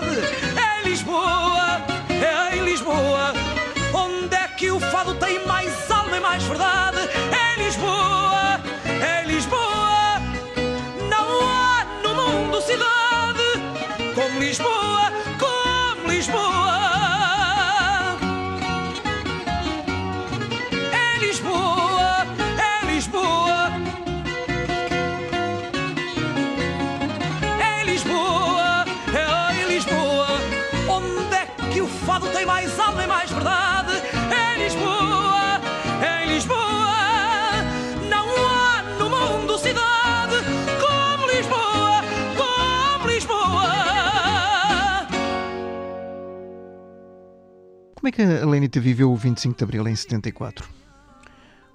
Como 48.08 48.22
é 48.22 48.26
que 48.26 48.42
a 48.42 48.46
Lenita 48.46 48.80
viveu 48.80 49.12
o 49.12 49.16
25 49.16 49.58
de 49.58 49.64
Abril 49.64 49.86
em 49.86 49.94
74? 49.94 50.66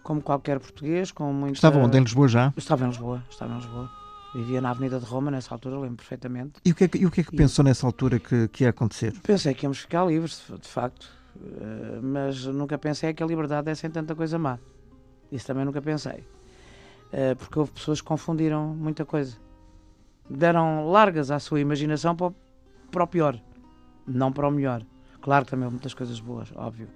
Como 0.02 0.20
qualquer 0.20 0.60
português, 0.60 1.12
com 1.12 1.32
muita... 1.32 1.54
Estava 1.54 1.78
onde? 1.78 1.96
Em 1.96 2.02
Lisboa 2.02 2.28
já? 2.28 2.52
Estava 2.58 2.86
em 2.86 2.88
Lisboa, 2.88 3.24
estava 3.30 3.54
em 3.54 3.58
Lisboa. 3.58 3.92
Vivia 4.34 4.60
na 4.60 4.72
Avenida 4.72 5.00
de 5.00 5.06
Roma 5.06 5.30
nessa 5.30 5.54
altura, 5.54 5.78
lembro 5.78 5.98
perfeitamente. 5.98 6.54
E 6.66 6.72
o 6.72 6.76
que 6.76 6.86
é 6.86 6.88
que, 6.88 6.98
que, 6.98 7.22
é 7.22 7.24
que 7.24 7.36
e... 7.36 7.38
pensou 7.38 7.64
nessa 7.64 7.86
altura 7.86 8.18
que, 8.20 8.48
que 8.48 8.64
ia 8.64 8.72
acontecer? 8.72 9.14
Pensei 9.22 9.54
que 9.54 9.68
íamos 9.68 9.78
ficar 9.78 10.08
livres, 10.08 10.44
de 10.60 10.68
facto. 10.68 11.08
Uh, 11.36 12.02
mas 12.02 12.44
nunca 12.46 12.80
pensei 12.80 13.14
que 13.14 13.22
a 13.22 13.28
liberdade 13.28 13.70
é 13.70 13.76
sem 13.76 13.92
tanta 13.92 14.16
coisa 14.16 14.40
má. 14.40 14.58
Isso 15.32 15.46
também 15.46 15.64
nunca 15.64 15.84
pensei. 15.84 16.26
Uh, 17.14 17.36
porque 17.38 17.60
houve 17.60 17.72
pessoas 17.74 18.02
que 18.02 18.08
confundiram 18.08 18.70
muita 18.70 19.06
coisa. 19.06 19.38
Deram 20.28 20.90
largas 20.90 21.30
à 21.30 21.38
sua 21.38 21.60
imaginação 21.60 22.16
para 22.16 23.04
o 23.04 23.08
pior, 23.08 23.40
não 24.08 24.32
para 24.32 24.48
o 24.48 24.52
melhor. 24.52 24.84
Claro 25.24 25.46
que 25.46 25.52
também 25.52 25.64
houve 25.64 25.76
muitas 25.76 25.94
coisas 25.94 26.20
boas, 26.20 26.50
óbvio, 26.54 26.90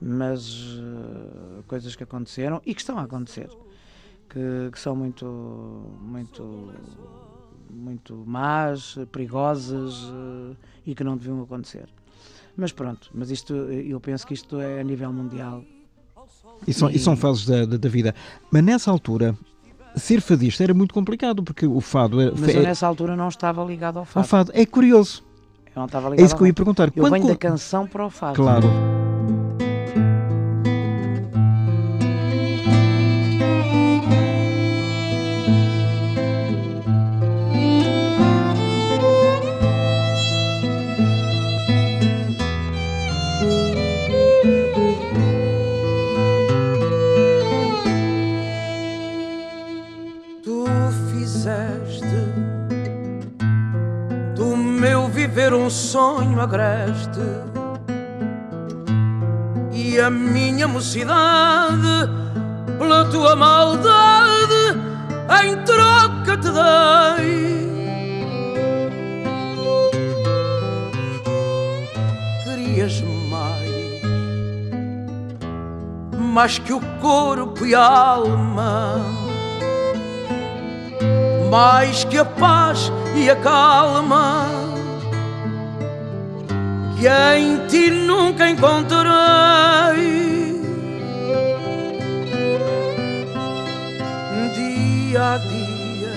mas 0.00 0.78
uh, 0.78 1.62
coisas 1.66 1.94
que 1.94 2.02
aconteceram 2.02 2.62
e 2.64 2.74
que 2.74 2.80
estão 2.80 2.98
a 2.98 3.02
acontecer, 3.02 3.50
que, 4.26 4.70
que 4.72 4.80
são 4.80 4.96
muito, 4.96 5.26
muito, 6.00 6.72
muito 7.70 8.24
más, 8.26 8.96
perigosas 9.12 10.04
uh, 10.04 10.56
e 10.86 10.94
que 10.94 11.04
não 11.04 11.14
deviam 11.14 11.42
acontecer. 11.42 11.86
Mas 12.56 12.72
pronto, 12.72 13.10
mas 13.12 13.30
isto, 13.30 13.52
eu 13.54 14.00
penso 14.00 14.26
que 14.26 14.32
isto 14.32 14.58
é 14.58 14.80
a 14.80 14.84
nível 14.84 15.12
mundial. 15.12 15.62
E 16.66 16.72
são, 16.72 16.90
e... 16.90 16.96
E 16.96 16.98
são 16.98 17.18
fases 17.18 17.44
da, 17.44 17.66
da, 17.66 17.76
da 17.76 17.88
vida. 17.90 18.14
Mas 18.50 18.64
nessa 18.64 18.90
altura, 18.90 19.36
ser 19.94 20.22
fadista 20.22 20.64
era 20.64 20.72
muito 20.72 20.94
complicado, 20.94 21.42
porque 21.42 21.66
o 21.66 21.82
fado 21.82 22.18
era. 22.18 22.32
Mas 22.34 22.54
eu 22.54 22.62
nessa 22.62 22.86
altura 22.86 23.14
não 23.14 23.28
estava 23.28 23.62
ligado 23.62 23.98
ao 23.98 24.06
fado. 24.06 24.24
Ao 24.24 24.26
fado. 24.26 24.52
É 24.54 24.64
curioso. 24.64 25.27
Eu 25.74 25.80
não 25.80 25.86
estava 25.86 26.08
ligado 26.08 26.20
é 26.20 26.26
isso 26.26 26.36
que 26.36 26.42
eu 26.42 26.46
ia 26.46 26.54
perguntar. 26.54 26.88
Eu 26.94 27.02
Quando... 27.02 27.12
venho 27.12 27.26
da 27.26 27.36
canção 27.36 27.86
para 27.86 28.04
o 28.04 28.10
fado. 28.10 28.36
Claro. 28.36 28.68
Um 55.52 55.70
sonho 55.70 56.40
agreste 56.40 57.20
e 59.72 60.00
a 60.00 60.10
minha 60.10 60.66
mocidade 60.66 62.10
pela 62.78 63.04
tua 63.06 63.36
maldade 63.36 64.74
em 65.44 65.56
troca 65.64 66.36
te 66.36 66.50
dei. 66.50 67.68
Querias 72.44 73.02
mais, 73.30 74.02
mais 76.18 76.58
que 76.58 76.72
o 76.72 76.80
corpo 77.00 77.64
e 77.64 77.74
a 77.74 77.86
alma, 77.86 78.96
mais 81.50 82.04
que 82.04 82.18
a 82.18 82.24
paz 82.24 82.90
e 83.14 83.30
a 83.30 83.36
calma 83.36 84.67
que 86.98 87.06
em 87.06 87.66
ti 87.68 87.90
nunca 87.90 88.50
encontrei. 88.50 88.98
Dia 94.54 95.34
a 95.34 95.38
dia, 95.38 96.12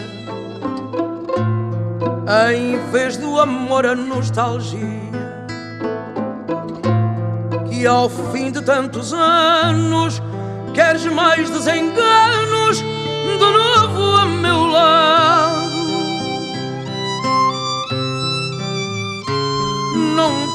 em 2.52 2.78
vez 2.91 3.17
do 3.17 3.39
amor, 3.39 3.86
a 3.86 3.96
nostalgia. 3.96 5.02
Que 7.70 7.86
ao 7.86 8.10
fim 8.10 8.52
de 8.52 8.62
tantos 8.62 9.13
anos 9.13 10.22
queres 10.74 11.06
mais 11.06 11.50
desenganos 11.50 12.78
de 12.80 13.38
novo 13.38 14.15
a 14.17 14.26
meu 14.26 14.65
lado. 14.65 15.50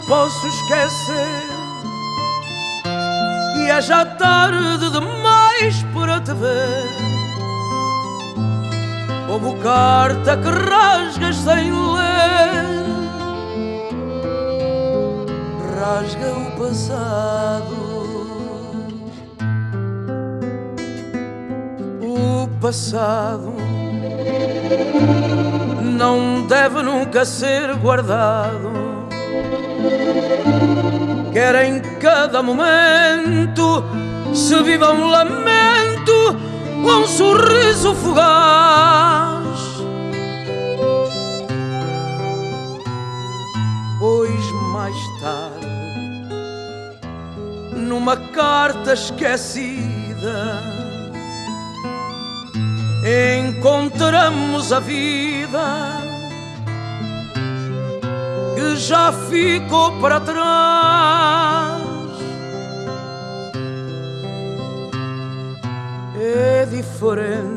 Posso 0.07 0.47
esquecer. 0.47 1.47
E 3.59 3.71
é 3.71 3.81
já 3.81 4.05
tarde 4.05 4.91
demais 4.91 5.83
para 5.93 6.21
te 6.21 6.33
ver. 6.33 7.07
Como 9.27 9.59
carta 9.59 10.37
que 10.37 10.49
rasgas 10.49 11.37
sem 11.37 11.73
ler, 11.73 12.65
rasga 15.77 16.33
o 16.33 16.59
passado. 16.59 17.87
O 22.03 22.49
passado 22.61 23.53
não 25.83 26.47
deve 26.47 26.83
nunca 26.83 27.25
ser 27.25 27.75
guardado 27.77 28.76
quer 31.33 31.67
em 31.67 31.81
cada 32.01 32.43
momento 32.43 33.85
se 34.35 34.63
viva 34.63 34.91
um 34.91 35.11
lamento, 35.11 36.37
um 36.83 37.07
sorriso 37.07 37.95
fugaz. 37.95 39.47
Pois 43.99 44.51
mais 44.73 44.97
tarde, 45.21 45.67
numa 47.77 48.17
carta 48.17 48.95
esquecida, 48.95 50.63
encontramos 53.49 54.73
a 54.73 54.81
vida 54.81 56.06
já 58.77 59.13
ficou 59.13 59.93
para 60.01 60.21
trás. 60.21 61.83
É 66.19 66.67
diferente 66.67 67.57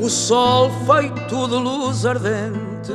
o 0.00 0.08
sol 0.10 0.70
feito 0.86 1.48
de 1.48 1.54
luz 1.54 2.04
ardente, 2.04 2.92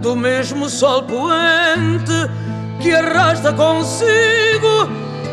do 0.00 0.14
mesmo 0.14 0.68
sol 0.70 1.02
poente 1.02 2.12
que 2.80 2.92
arrasta 2.94 3.52
consigo 3.52 4.84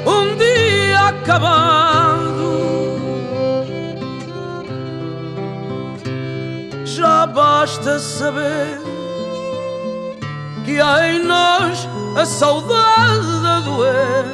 um 0.06 0.36
dia 0.36 0.99
acabado. 1.10 2.12
Já 7.03 7.25
basta 7.25 7.99
saber 7.99 8.79
que 10.63 10.79
há 10.79 11.11
em 11.11 11.25
nós 11.25 11.89
a 12.17 12.25
saudade 12.25 13.45
a 13.45 13.59
doer. 13.59 14.25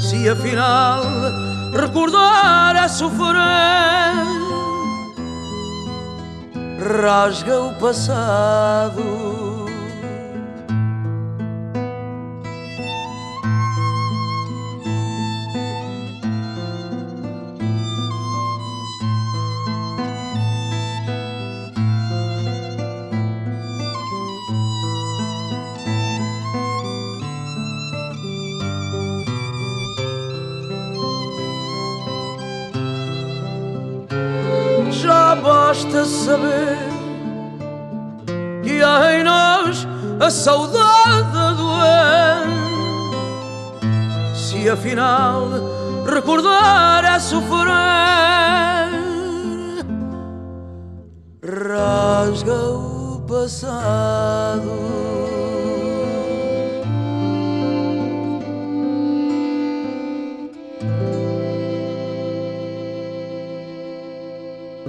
Se 0.00 0.26
afinal 0.26 1.02
recordar 1.78 2.76
é 2.76 2.88
sofrer, 2.88 3.36
rasga 6.80 7.60
o 7.60 7.74
passado 7.74 9.45
Se 44.86 44.92
afinal 44.92 45.48
recordar 46.06 47.04
é 47.04 47.18
sofrer, 47.18 47.74
rasga 51.42 52.54
o 52.54 53.20
passado. 53.26 54.70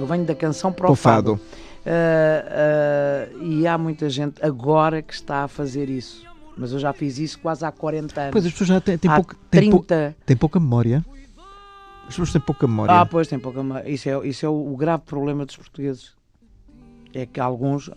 venho 0.06 0.24
da 0.24 0.34
canção 0.34 0.72
para 0.72 0.90
o, 0.90 0.94
fado. 0.94 1.36
fado. 1.36 1.42
Uh, 1.84 3.40
uh, 3.40 3.44
e 3.44 3.66
há 3.66 3.76
muita 3.76 4.08
gente 4.08 4.42
agora 4.42 5.02
que 5.02 5.12
está 5.12 5.42
a 5.42 5.48
fazer 5.48 5.90
isso. 5.90 6.27
Mas 6.58 6.72
eu 6.72 6.78
já 6.80 6.92
fiz 6.92 7.18
isso 7.18 7.38
quase 7.38 7.64
há 7.64 7.70
40 7.70 8.20
anos. 8.20 8.32
Pois 8.32 8.44
as 8.44 8.50
pessoas 8.50 8.68
já 8.68 8.80
têm, 8.80 8.98
têm, 8.98 9.10
pouca, 9.10 9.36
têm, 9.48 9.70
30... 9.70 10.16
têm 10.26 10.36
pouca 10.36 10.58
memória. 10.58 11.04
As 12.02 12.08
pessoas 12.08 12.32
têm 12.32 12.40
pouca 12.40 12.66
memória. 12.66 12.94
Ah, 12.94 13.06
pois 13.06 13.28
têm 13.28 13.38
pouca 13.38 13.62
memória. 13.62 13.88
Isso 13.88 14.08
é, 14.08 14.26
isso 14.26 14.44
é 14.44 14.48
o, 14.48 14.72
o 14.72 14.76
grave 14.76 15.04
problema 15.04 15.46
dos 15.46 15.56
portugueses. 15.56 16.16
é 17.14 17.26
que 17.26 17.38
alguns, 17.38 17.88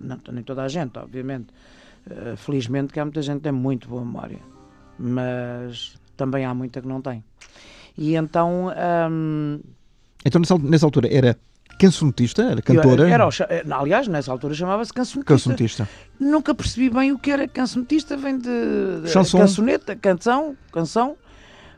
não, 0.00 0.18
nem 0.32 0.42
toda 0.42 0.62
a 0.62 0.68
gente, 0.68 0.98
obviamente, 0.98 1.48
uh, 2.10 2.36
felizmente 2.38 2.92
que 2.92 2.98
há 2.98 3.04
muita 3.04 3.20
gente 3.20 3.36
que 3.36 3.42
tem 3.42 3.52
muito 3.52 3.86
boa 3.86 4.02
memória, 4.02 4.38
mas 4.98 6.00
também 6.16 6.46
há 6.46 6.54
muita 6.54 6.80
que 6.80 6.88
não 6.88 7.02
tem. 7.02 7.22
E 7.98 8.16
então. 8.16 8.72
Um, 9.10 9.60
então, 10.24 10.40
nessa, 10.40 10.58
nessa 10.58 10.86
altura, 10.86 11.08
era 11.12 11.38
cancionetista, 11.78 12.42
era 12.42 12.62
cantora? 12.62 13.08
Era, 13.08 13.28
era, 13.48 13.76
aliás, 13.76 14.08
nessa 14.08 14.32
altura 14.32 14.54
chamava-se 14.54 14.92
cancionetista. 14.92 15.34
Cancionetista. 15.34 15.88
Nunca 16.18 16.54
percebi 16.54 16.90
bem 16.90 17.12
o 17.12 17.18
que 17.18 17.30
era 17.30 17.46
cancionetista, 17.46 18.16
vem 18.16 18.38
de, 18.38 18.48
de 19.04 19.12
cancioneta, 19.12 19.94
canção, 19.96 20.56
canção. 20.72 21.16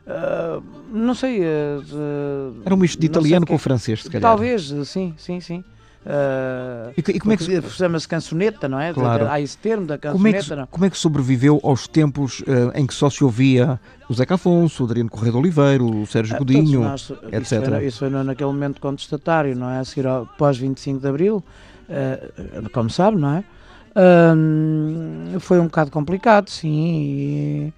Uh, 0.05 0.63
não 0.91 1.13
sei. 1.13 1.41
Uh, 1.41 2.61
era 2.65 2.73
um 2.73 2.77
misto 2.77 2.99
de 2.99 3.05
italiano 3.05 3.45
com 3.45 3.57
francês, 3.57 4.01
se 4.01 4.09
calhar. 4.09 4.31
Talvez, 4.31 4.73
sim, 4.85 5.13
sim, 5.17 5.39
sim. 5.39 5.63
Uh, 6.05 6.93
e, 6.95 7.11
e, 7.11 7.19
como 7.19 7.33
é 7.33 7.37
que 7.37 7.43
se... 7.43 7.61
chama-se 7.71 8.07
cançoneta, 8.07 8.69
não 8.69 8.79
é? 8.79 8.93
Claro. 8.93 9.27
Há 9.29 9.41
esse 9.41 9.57
termo 9.57 9.85
da 9.85 9.97
cançoneta. 9.97 10.17
Como 10.17 10.27
é 10.27 10.41
que, 10.41 10.55
não? 10.55 10.67
Como 10.67 10.85
é 10.85 10.89
que 10.89 10.97
sobreviveu 10.97 11.59
aos 11.61 11.87
tempos 11.87 12.39
uh, 12.41 12.71
em 12.73 12.87
que 12.87 12.93
só 12.93 13.09
se 13.09 13.23
ouvia 13.23 13.79
o 14.09 14.13
Zeca 14.13 14.35
Afonso, 14.35 14.83
o 14.83 14.85
Adriano 14.85 15.09
Correia 15.09 15.33
de 15.33 15.37
Oliveiro, 15.37 16.01
o 16.01 16.07
Sérgio 16.07 16.35
uh, 16.35 16.39
Godinho, 16.39 16.81
nós, 16.81 17.11
etc. 17.31 17.51
Isso 17.51 17.69
foi, 17.69 17.85
isso 17.85 17.99
foi, 17.99 18.09
naquele 18.09 18.49
momento 18.49 18.79
contestatário, 18.79 19.55
não 19.55 19.69
é? 19.69 19.79
A 19.79 19.85
seguir 19.85 20.07
ao, 20.07 20.25
pós 20.25 20.57
25 20.57 21.01
de 21.01 21.07
Abril, 21.07 21.43
uh, 21.89 22.69
como 22.71 22.89
sabe, 22.89 23.17
não 23.17 23.35
é? 23.35 23.43
foi 25.39 25.59
um 25.59 25.65
bocado 25.65 25.91
complicado, 25.91 26.49
sim, 26.49 27.73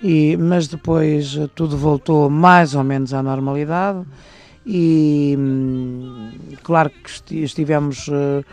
e, 0.00 0.32
e, 0.32 0.36
mas 0.36 0.68
depois 0.68 1.36
tudo 1.52 1.76
voltou 1.76 2.30
mais 2.30 2.76
ou 2.76 2.84
menos 2.84 3.12
à 3.12 3.20
normalidade 3.22 4.04
e 4.66 5.34
hum, 5.38 6.30
claro 6.62 6.90
que 6.90 7.44
estivemos 7.44 8.08
uh, 8.08 8.44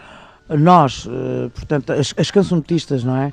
nós, 0.50 1.06
uh, 1.06 1.50
portanto, 1.54 1.93
as, 1.93 2.13
as 2.17 2.30
cancionetistas, 2.30 3.04
não 3.04 3.15
é? 3.15 3.32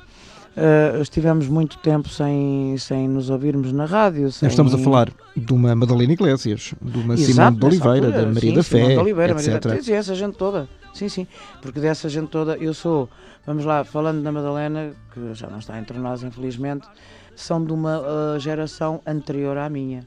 Uh, 0.57 1.03
estivemos 1.03 1.47
muito 1.47 1.79
tempo 1.79 2.09
sem, 2.09 2.77
sem 2.79 3.07
nos 3.09 3.31
ouvirmos 3.31 3.73
na 3.73 3.85
rádio. 3.85 4.31
Sem... 4.33 4.49
Estamos 4.49 4.75
a 4.75 4.79
falar 4.79 5.09
de 5.37 5.53
uma 5.53 5.75
Madalena 5.75 6.13
Iglesias, 6.13 6.75
de 6.83 6.99
uma 6.99 7.17
Simone 7.17 7.57
de 7.57 7.65
Oliveira, 7.65 8.07
altura, 8.07 8.23
da 8.23 8.27
Maria 8.27 8.51
sim, 8.51 8.57
da 8.57 8.63
Fé, 8.65 8.89
de 8.89 8.97
Oliveira, 8.97 9.33
etc. 9.35 9.47
Maria 9.47 9.61
da... 9.61 9.83
Sim, 9.83 9.93
essa 9.93 10.15
gente 10.17 10.37
toda. 10.37 10.69
Sim, 10.93 11.09
sim. 11.09 11.27
Porque 11.63 11.79
dessa 11.79 12.09
gente 12.09 12.29
toda, 12.29 12.57
eu 12.57 12.75
sou, 12.75 13.09
vamos 13.47 13.65
lá, 13.65 13.85
falando 13.85 14.21
da 14.21 14.33
Madalena, 14.33 14.91
que 15.15 15.33
já 15.33 15.49
não 15.49 15.61
está 15.61 15.79
entre 15.79 15.97
nós, 15.97 16.25
infelizmente, 16.25 16.89
são 17.37 17.65
de 17.65 17.73
uma 17.73 18.01
uh, 18.01 18.41
geração 18.41 19.01
anterior 19.07 19.57
à 19.59 19.69
minha. 19.69 20.05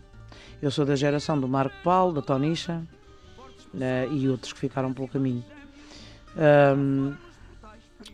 Eu 0.62 0.70
sou 0.70 0.86
da 0.86 0.96
geração 0.96 1.40
do 1.40 1.48
Marco 1.48 1.76
Paulo, 1.84 2.14
da 2.14 2.22
Tonisha 2.22 2.84
uh, 3.74 4.14
e 4.14 4.30
outros 4.30 4.54
que 4.54 4.60
ficaram 4.60 4.94
pelo 4.94 5.08
caminho. 5.08 5.44
Um, 6.78 7.14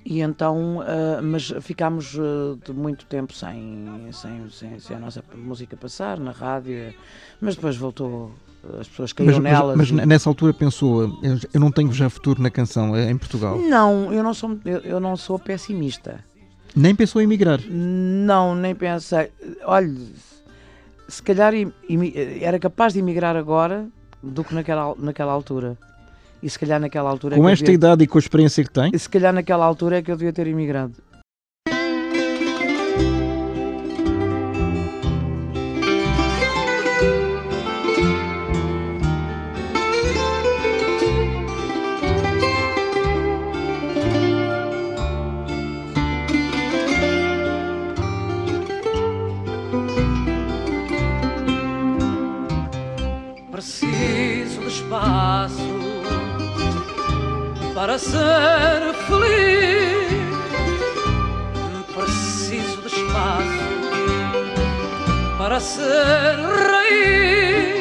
e 0.05 0.21
então, 0.21 0.77
uh, 0.77 1.21
mas 1.21 1.53
ficámos 1.61 2.15
uh, 2.15 2.57
de 2.65 2.71
muito 2.71 3.05
tempo 3.05 3.33
sem, 3.33 4.09
sem, 4.13 4.49
sem, 4.49 4.79
sem, 4.79 4.95
a 4.95 4.99
nossa 4.99 5.23
música 5.35 5.75
passar 5.75 6.19
na 6.19 6.31
rádio, 6.31 6.93
mas 7.41 7.55
depois 7.55 7.75
voltou, 7.75 8.31
as 8.79 8.87
pessoas 8.87 9.11
caíram 9.11 9.41
mas, 9.41 9.43
nelas. 9.43 9.77
Mas, 9.77 9.91
mas 9.91 10.07
nessa 10.07 10.29
altura 10.29 10.53
pensou, 10.53 11.19
eu 11.53 11.59
não 11.59 11.71
tenho 11.71 11.91
já 11.91 12.09
futuro 12.09 12.41
na 12.41 12.49
canção 12.49 12.97
em 12.97 13.17
Portugal? 13.17 13.57
Não, 13.57 14.13
eu 14.13 14.23
não 14.23 14.33
sou, 14.33 14.57
eu, 14.65 14.79
eu 14.79 14.99
não 14.99 15.17
sou 15.17 15.37
pessimista. 15.37 16.23
Nem 16.75 16.95
pensou 16.95 17.21
em 17.21 17.25
emigrar? 17.25 17.59
Não, 17.67 18.55
nem 18.55 18.75
pensei. 18.75 19.31
Olha, 19.63 19.93
se 21.07 21.21
calhar 21.23 21.53
era 22.41 22.59
capaz 22.59 22.93
de 22.93 22.99
emigrar 22.99 23.35
agora 23.35 23.87
do 24.21 24.43
que 24.43 24.53
naquela, 24.53 24.95
naquela 24.97 25.31
altura. 25.31 25.77
E 26.41 26.49
se 26.49 26.59
calhar 26.59 26.79
naquela 26.79 27.09
altura. 27.09 27.35
Com 27.35 27.49
é 27.49 27.53
esta 27.53 27.65
devia... 27.65 27.75
idade 27.75 28.03
e 28.03 28.07
com 28.07 28.17
a 28.17 28.21
experiência 28.21 28.63
que 28.63 28.69
tem? 28.69 28.95
Se 28.97 29.09
calhar 29.09 29.33
naquela 29.33 29.65
altura 29.65 29.97
é 29.97 30.01
que 30.01 30.11
eu 30.11 30.15
devia 30.15 30.33
ter 30.33 30.47
imigrado. 30.47 30.93
Ser 58.11 58.93
feliz. 59.07 60.07
Preciso 61.95 62.81
de 62.81 62.87
espaço 62.87 63.67
para 65.37 65.59
ser 65.59 66.35
raiz. 66.69 67.77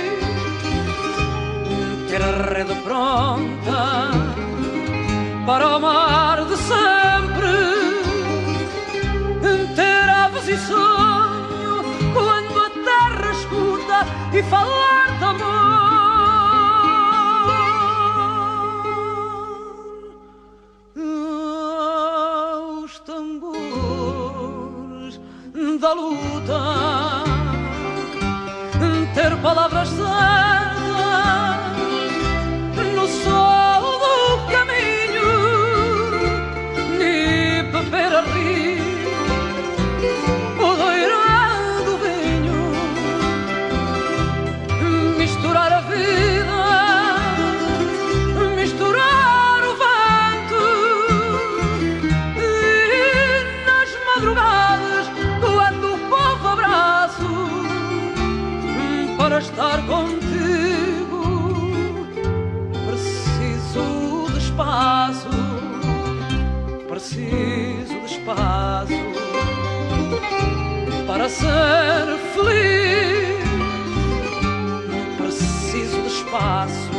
Ter 2.08 2.22
a 2.22 2.32
rede 2.54 2.74
pronta 2.86 4.10
para 5.46 5.76
o 5.76 5.80
mar 5.80 6.44
de 6.44 6.56
sempre. 6.70 7.54
Ter 9.76 10.08
aves 10.24 10.48
e 10.48 10.56
sonho 10.56 11.74
quando 12.14 12.56
a 12.66 12.70
terra 12.70 13.30
escuta 13.32 13.98
e 14.32 14.42
falar 14.44 15.18
de 15.18 15.24
amor 15.24 15.75
para 71.16 71.31
ser 71.31 72.18
feliz. 72.35 73.38
Preciso 75.16 76.02
de 76.02 76.09
espaço 76.09 76.90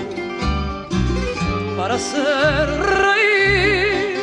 para 1.78 2.00
ser 2.00 2.66
raiz. 3.04 4.18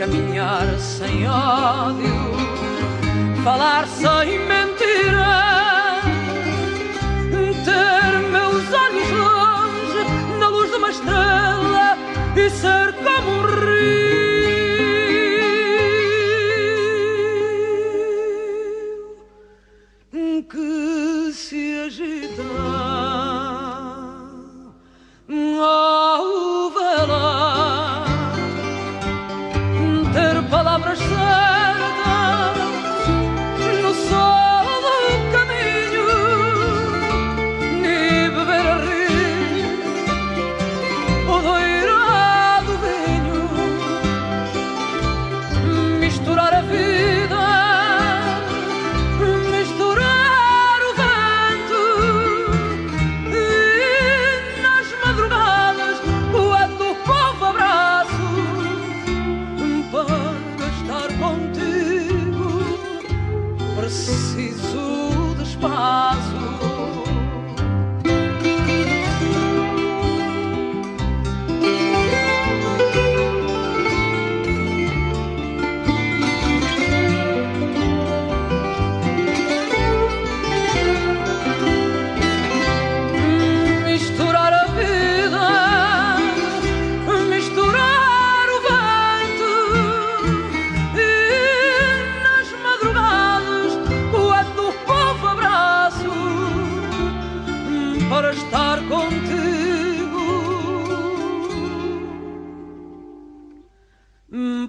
Caminhar 0.00 0.66
sem 0.80 1.28
ódio, 1.28 2.34
falar 3.44 3.86
sem 3.86 4.40
mentira 4.40 4.75
contigo. 98.96 100.24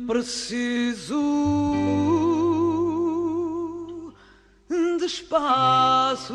Preciso 0.07 1.21
de 4.69 5.05
espaço. 5.05 6.33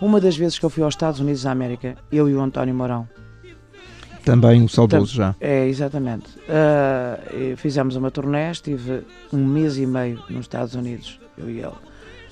Uma 0.00 0.20
das 0.20 0.36
vezes 0.36 0.58
que 0.58 0.64
eu 0.64 0.70
fui 0.70 0.82
aos 0.84 0.94
Estados 0.94 1.18
Unidos 1.18 1.42
da 1.42 1.50
América, 1.50 1.96
eu 2.12 2.28
e 2.28 2.34
o 2.34 2.40
António 2.40 2.74
Mourão, 2.74 3.08
Também 4.24 4.62
o 4.62 4.68
saudoso 4.68 5.14
já. 5.14 5.34
É, 5.40 5.66
exatamente. 5.66 6.28
E 7.34 7.56
fizemos 7.56 7.96
uma 7.96 8.10
turnê, 8.10 8.50
estive 8.50 9.02
um 9.32 9.44
mês 9.44 9.76
e 9.78 9.86
meio 9.86 10.22
nos 10.28 10.40
Estados 10.40 10.74
Unidos, 10.74 11.18
eu 11.36 11.50
e 11.50 11.58
ele. 11.60 11.87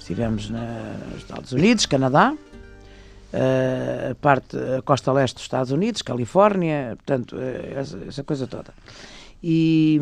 Estivemos 0.07 0.51
nos 0.51 1.19
Estados 1.19 1.51
Unidos, 1.51 1.85
Canadá, 1.85 2.33
ah, 3.35 4.11
a 4.12 4.14
parte, 4.14 4.57
a 4.57 4.81
costa 4.81 5.11
leste 5.12 5.35
dos 5.35 5.42
Estados 5.42 5.73
Unidos, 5.73 6.01
Califórnia, 6.01 6.95
portanto, 6.95 7.37
eh, 7.37 7.73
essa, 7.75 7.99
essa 8.07 8.23
coisa 8.23 8.47
toda. 8.47 8.73
E, 9.42 10.01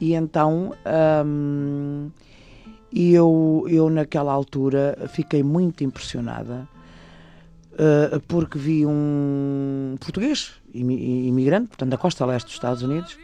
e 0.00 0.14
então, 0.14 0.72
hum, 1.26 2.10
eu, 2.90 3.66
eu 3.68 3.90
naquela 3.90 4.32
altura 4.32 4.96
fiquei 5.08 5.42
muito 5.42 5.84
impressionada 5.84 6.66
Uh, 7.72 8.20
porque 8.28 8.58
vi 8.58 8.84
um 8.84 9.96
português, 9.98 10.52
imi- 10.74 11.26
imigrante, 11.26 11.68
portanto, 11.68 11.88
da 11.88 11.96
costa 11.96 12.26
leste 12.26 12.44
dos 12.44 12.54
Estados 12.56 12.82
Unidos, 12.82 13.16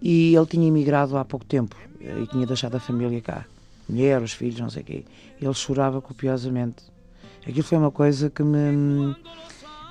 e 0.00 0.36
ele 0.36 0.46
tinha 0.46 0.68
imigrado 0.68 1.16
há 1.18 1.24
pouco 1.24 1.44
tempo 1.44 1.74
eh, 2.00 2.20
e 2.22 2.26
tinha 2.28 2.46
deixado 2.46 2.76
a 2.76 2.80
família 2.80 3.20
cá, 3.20 3.44
mulher, 3.88 4.22
os 4.22 4.32
filhos, 4.32 4.58
não 4.60 4.70
sei 4.70 4.82
o 4.82 4.84
quê. 4.84 5.04
Ele 5.40 5.54
chorava 5.54 6.00
copiosamente. 6.00 6.76
Aquilo 7.46 7.64
foi 7.64 7.78
uma 7.78 7.90
coisa 7.90 8.30
que 8.30 8.42
me 8.42 9.14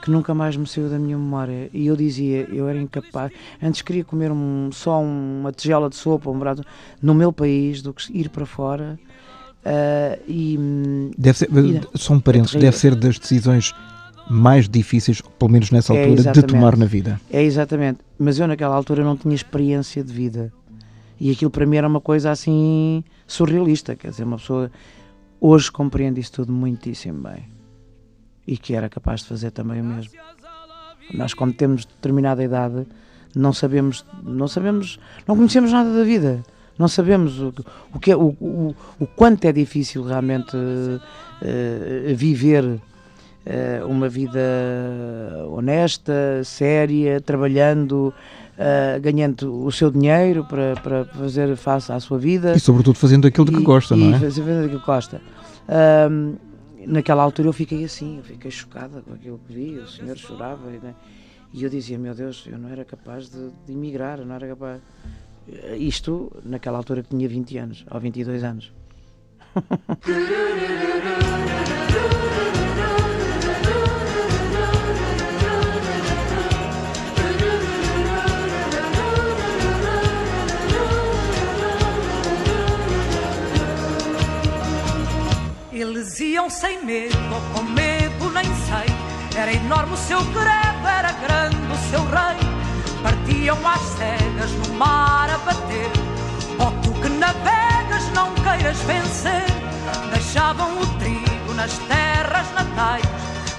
que 0.03 0.09
nunca 0.09 0.33
mais 0.33 0.57
me 0.57 0.65
saiu 0.65 0.89
da 0.89 0.97
minha 0.97 1.15
memória. 1.15 1.69
E 1.71 1.85
eu 1.85 1.95
dizia, 1.95 2.47
eu 2.51 2.67
era 2.67 2.79
incapaz. 2.79 3.31
Antes 3.61 3.83
queria 3.83 4.03
comer 4.03 4.31
um- 4.31 4.71
só 4.71 4.99
uma 4.99 5.51
tigela 5.51 5.87
de 5.91 5.95
sopa, 5.95 6.27
um 6.31 6.39
braço, 6.39 6.63
no 6.99 7.13
meu 7.13 7.31
país, 7.31 7.83
do 7.83 7.93
que 7.93 8.11
ir 8.17 8.29
para 8.29 8.43
fora. 8.47 8.97
Uh, 9.63 10.19
e 10.27 11.11
Deve 11.15 11.37
ser, 11.37 11.51
Mira, 11.51 11.87
só 11.93 12.13
um 12.13 12.19
parênteses, 12.19 12.55
é 12.55 12.59
deve 12.59 12.75
ser 12.77 12.95
das 12.95 13.19
decisões 13.19 13.75
mais 14.27 14.67
difíceis, 14.67 15.21
pelo 15.37 15.51
menos 15.51 15.69
nessa 15.69 15.93
É, 15.93 15.99
altura, 15.99 16.15
de 16.15 16.21
exatamente. 16.21 16.47
tomar 16.51 16.75
na 16.77 16.85
vida. 16.85 17.21
É 17.29 17.43
exatamente. 17.43 17.99
Mas 18.17 18.39
eu 18.39 18.47
naquela 18.47 18.75
altura 18.75 19.03
não 19.03 19.15
tinha 19.15 19.35
experiência 19.35 20.03
de 20.03 20.11
vida. 20.11 20.51
E 21.23 21.29
aquilo 21.29 21.51
para 21.51 21.67
mim 21.67 21.77
era 21.77 21.87
uma 21.87 22.01
coisa 22.01 22.31
assim 22.31 23.03
surrealista. 23.27 23.95
Quer 23.95 24.09
dizer, 24.09 24.23
uma 24.23 24.37
pessoa 24.37 24.71
hoje 25.39 25.71
compreende 25.71 26.19
isso 26.19 26.31
tudo 26.31 26.51
muitíssimo 26.51 27.21
bem. 27.21 27.47
E 28.47 28.57
que 28.57 28.73
era 28.73 28.89
capaz 28.89 29.21
de 29.21 29.27
fazer 29.27 29.51
também 29.51 29.81
o 29.81 29.83
mesmo. 29.83 30.13
Nós, 31.13 31.35
quando 31.35 31.53
temos 31.53 31.85
determinada 31.85 32.43
idade, 32.43 32.87
não 33.35 33.53
sabemos, 33.53 34.03
não 34.23 34.47
sabemos, 34.47 34.99
não 35.27 35.37
conhecemos 35.37 35.71
nada 35.71 35.95
da 35.95 36.03
vida. 36.03 36.43
Não 36.75 36.87
sabemos 36.87 37.39
o, 37.39 37.53
o, 37.93 37.99
que 37.99 38.11
é, 38.11 38.15
o, 38.15 38.29
o, 38.41 38.75
o 38.99 39.05
quanto 39.05 39.45
é 39.45 39.51
difícil 39.51 40.03
realmente 40.03 40.57
eh, 41.43 42.15
viver 42.15 42.81
uma 43.87 44.07
vida 44.07 44.39
honesta, 45.49 46.41
séria, 46.43 47.19
trabalhando, 47.19 48.13
eh, 48.57 48.99
ganhando 49.01 49.63
o 49.65 49.71
seu 49.71 49.89
dinheiro 49.89 50.45
para, 50.45 50.75
para 50.75 51.05
fazer 51.05 51.55
face 51.55 51.91
à 51.91 51.99
sua 51.99 52.19
vida. 52.19 52.53
E 52.55 52.59
sobretudo 52.59 52.95
fazendo 52.97 53.27
aquilo 53.27 53.45
de 53.45 53.53
que 53.53 53.61
E- 53.61 53.63
gosta, 53.63 53.95
e 53.95 53.99
não 53.99 54.15
é? 54.15 54.19
fazer 54.19 54.41
aquilo 54.65 54.79
que 54.79 54.85
gosta. 54.85 55.21
Naquela 56.87 57.21
altura 57.23 57.47
eu 57.49 57.53
fiquei 57.53 57.83
assim, 57.83 58.17
eu 58.17 58.23
fiquei 58.23 58.49
chocada 58.49 59.01
com 59.01 59.13
aquilo 59.13 59.39
que 59.47 59.53
vi, 59.53 59.77
o 59.77 59.87
senhor 59.87 60.17
chorava 60.17 60.67
e, 60.71 60.79
né, 60.83 60.95
eu 61.53 61.69
dizia, 61.69 61.99
meu 61.99 62.15
Deus, 62.15 62.47
eu 62.51 62.57
não 62.57 62.69
era 62.69 62.83
capaz 62.83 63.29
de, 63.29 63.49
de 63.67 63.73
emigrar, 63.73 64.19
eu 64.19 64.25
não 64.25 64.35
era 64.35 64.47
capaz. 64.47 64.81
Eh, 65.51 65.77
Isto 65.77 66.31
naquela 66.43 66.77
altura 66.77 67.03
que 67.03 67.09
tinha 67.09 67.27
20 67.29 67.57
anos, 67.57 67.85
ou 67.91 67.99
22 67.99 68.43
anos. 68.43 68.71
Eles 85.81 86.19
iam 86.19 86.47
sem 86.47 86.85
medo 86.85 87.17
ou 87.33 87.41
com 87.55 87.63
medo, 87.63 88.29
nem 88.29 88.45
sei. 88.45 88.85
Era 89.35 89.51
enorme 89.51 89.93
o 89.93 89.97
seu 89.97 90.19
credo, 90.19 90.87
era 90.87 91.11
grande 91.13 91.57
o 91.57 91.89
seu 91.89 92.01
rei. 92.01 92.37
Partiam 93.01 93.57
às 93.67 93.81
cegas 93.97 94.51
no 94.51 94.75
mar 94.75 95.27
a 95.27 95.39
bater. 95.39 95.89
Ó 96.59 96.69
tu 96.83 96.93
que 97.01 97.09
navegas, 97.09 98.07
não 98.13 98.31
queiras 98.35 98.77
vencer. 98.81 99.43
Deixavam 100.13 100.79
o 100.79 100.85
trigo 100.99 101.53
nas 101.55 101.75
terras 101.79 102.45
natais. 102.53 103.03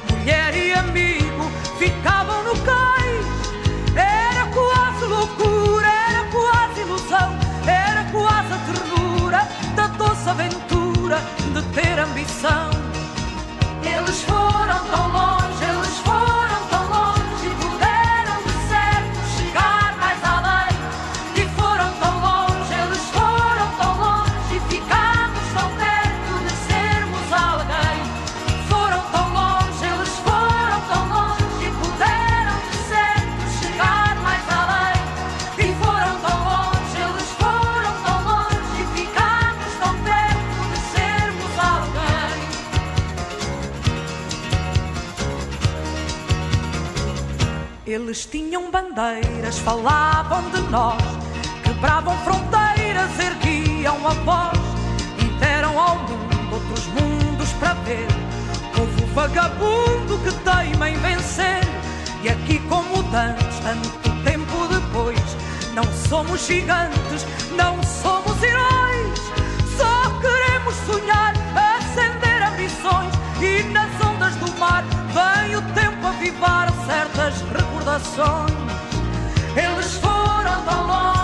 Mulher 0.08 0.54
e 0.54 0.74
amigo 0.74 1.50
ficavam 1.76 2.44
no 2.44 2.54
cais. 2.60 3.26
Era 3.96 4.46
quase 4.54 5.04
loucura, 5.06 5.88
era 5.88 6.24
quase 6.30 6.82
ilusão. 6.82 7.36
Era 7.66 8.04
quase 8.12 8.52
a 8.52 8.58
ternura 8.58 9.48
da 9.74 9.88
doce 9.88 10.30
aventura 10.30 10.71
de 11.52 11.62
ter 11.74 11.98
ambição. 11.98 12.70
Eles 13.82 14.22
foram 14.22 14.78
tão 14.90 15.08
longe, 15.08 15.51
Eles 47.92 48.24
tinham 48.24 48.70
bandeiras, 48.70 49.58
falavam 49.58 50.40
de 50.50 50.62
nós, 50.70 50.96
quebravam 51.62 52.16
fronteiras, 52.24 53.10
erguiam 53.20 54.08
a 54.08 54.14
voz 54.14 54.58
e 55.18 55.24
deram 55.38 55.78
ao 55.78 55.96
mundo 55.96 56.54
outros 56.54 56.86
mundos 56.86 57.52
para 57.60 57.74
ver. 57.84 58.06
Povo 58.74 59.06
vagabundo 59.12 60.18
que 60.24 60.32
teima 60.42 60.88
em 60.88 60.96
vencer, 61.00 61.60
e 62.22 62.30
aqui 62.30 62.60
como 62.60 63.02
dantes, 63.10 63.58
tanto 63.60 63.90
tempo 64.24 64.68
depois, 64.68 65.20
não 65.74 65.84
somos 66.08 66.46
gigantes, 66.46 67.26
não 67.58 67.76
somos 67.82 68.42
heróis, 68.42 69.20
só 69.76 70.18
queremos 70.18 70.74
sonhar, 70.86 71.34
acender 71.54 72.42
ambições 72.42 73.12
e 73.42 73.62
nas 73.64 73.90
ondas 74.00 74.34
do 74.36 74.50
mar 74.58 74.82
vem 75.12 75.56
o 75.56 75.62
tempo 75.74 76.06
avivar 76.06 76.72
certas 76.86 77.42
Eles 79.54 79.96
foram 79.98 80.64
tão 80.64 80.86
longe, 80.86 81.21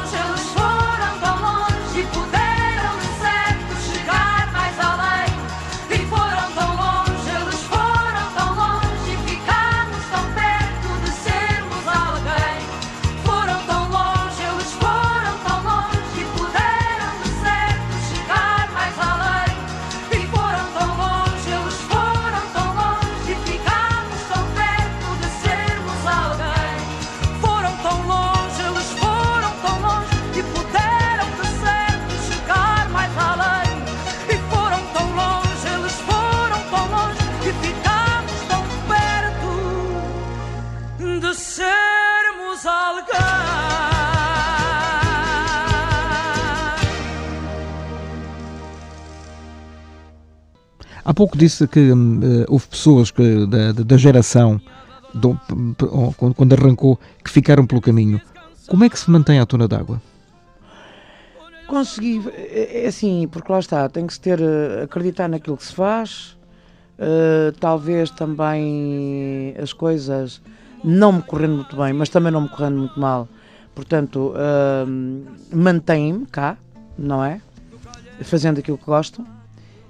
pouco 51.19 51.37
disse 51.37 51.67
que 51.67 51.81
eh, 51.81 52.47
houve 52.47 52.69
pessoas 52.69 53.11
que, 53.11 53.45
da, 53.47 53.73
da 53.73 53.97
geração, 53.97 54.61
do, 55.13 55.37
quando, 56.37 56.53
arrancou, 56.53 56.97
que 57.25 57.29
ficaram 57.29 57.67
pelo 57.67 57.81
caminho. 57.81 58.21
Como 58.69 58.85
é 58.85 58.89
que 58.89 58.97
se 58.97 59.11
mantém 59.11 59.41
a 59.41 59.45
tona 59.45 59.67
d'água? 59.67 60.01
Consegui, 61.67 62.23
é, 62.33 62.85
é 62.85 62.87
assim, 62.87 63.27
porque 63.33 63.51
lá 63.51 63.59
está, 63.59 63.89
tem 63.89 64.07
que 64.07 64.13
se 64.13 64.21
ter, 64.21 64.41
eh, 64.41 64.85
acreditar 64.85 65.29
naquilo 65.29 65.57
que 65.57 65.65
se 65.65 65.75
faz, 65.75 66.39
uh, 67.01 67.51
talvez 67.59 68.11
também 68.11 69.57
as 69.61 69.73
coisas 69.73 70.41
não 70.85 71.15
me 71.15 71.23
correndo 71.23 71.57
muito 71.57 71.77
bem, 71.77 71.93
mas 71.93 72.09
também 72.11 72.31
não 72.31 72.43
me 72.43 72.49
correndo 72.49 72.79
muito 72.79 73.01
mal, 73.01 73.29
portanto, 73.75 74.35
uh, 74.37 74.87
mantém-me 75.53 76.27
cá, 76.27 76.57
não 76.97 77.25
é? 77.25 77.41
Fazendo 78.23 78.61
aquilo 78.61 78.79
que 78.79 78.87
gosto, 78.87 79.27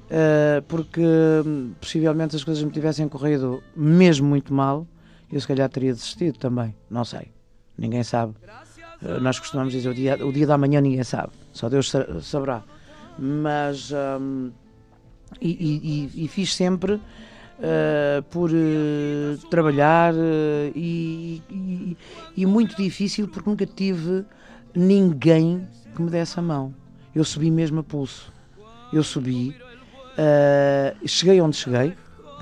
uh, 0.08 0.62
porque 0.66 1.02
hum, 1.46 1.72
possivelmente 1.80 2.36
as 2.36 2.44
coisas 2.44 2.62
me 2.62 2.70
tivessem 2.70 3.08
corrido 3.08 3.62
mesmo 3.76 4.26
muito 4.28 4.52
mal, 4.52 4.86
eu 5.30 5.40
se 5.40 5.46
calhar 5.46 5.68
teria 5.68 5.92
desistido 5.92 6.38
também, 6.38 6.74
não 6.90 7.04
sei, 7.04 7.32
ninguém 7.76 8.02
sabe. 8.02 8.34
Uh, 9.02 9.20
nós 9.20 9.38
costumamos 9.38 9.72
dizer 9.72 9.88
o 9.88 9.94
dia, 9.94 10.24
o 10.24 10.32
dia 10.32 10.46
da 10.46 10.58
manhã 10.58 10.80
ninguém 10.80 11.04
sabe, 11.04 11.32
só 11.52 11.68
Deus 11.68 11.92
saberá. 12.22 12.62
Mas 13.18 13.90
um, 13.92 14.52
e, 15.40 16.08
e, 16.14 16.24
e, 16.24 16.28
fiz 16.28 16.54
sempre 16.54 16.94
uh, 16.94 18.22
por 18.30 18.50
uh, 18.50 19.48
trabalhar 19.50 20.14
e, 20.74 21.42
e, 22.36 22.46
muito 22.46 22.76
difícil 22.76 23.28
porque 23.28 23.50
nunca 23.50 23.66
tive 23.66 24.24
ninguém 24.74 25.66
que 25.94 26.00
me 26.00 26.10
desse 26.10 26.38
a 26.38 26.42
mão. 26.42 26.74
Eu 27.14 27.24
subi 27.24 27.50
mesmo 27.50 27.80
a 27.80 27.82
pulso. 27.82 28.32
Eu 28.92 29.02
subi, 29.02 29.54
cheguei 31.06 31.40
onde 31.40 31.56
cheguei, 31.56 31.94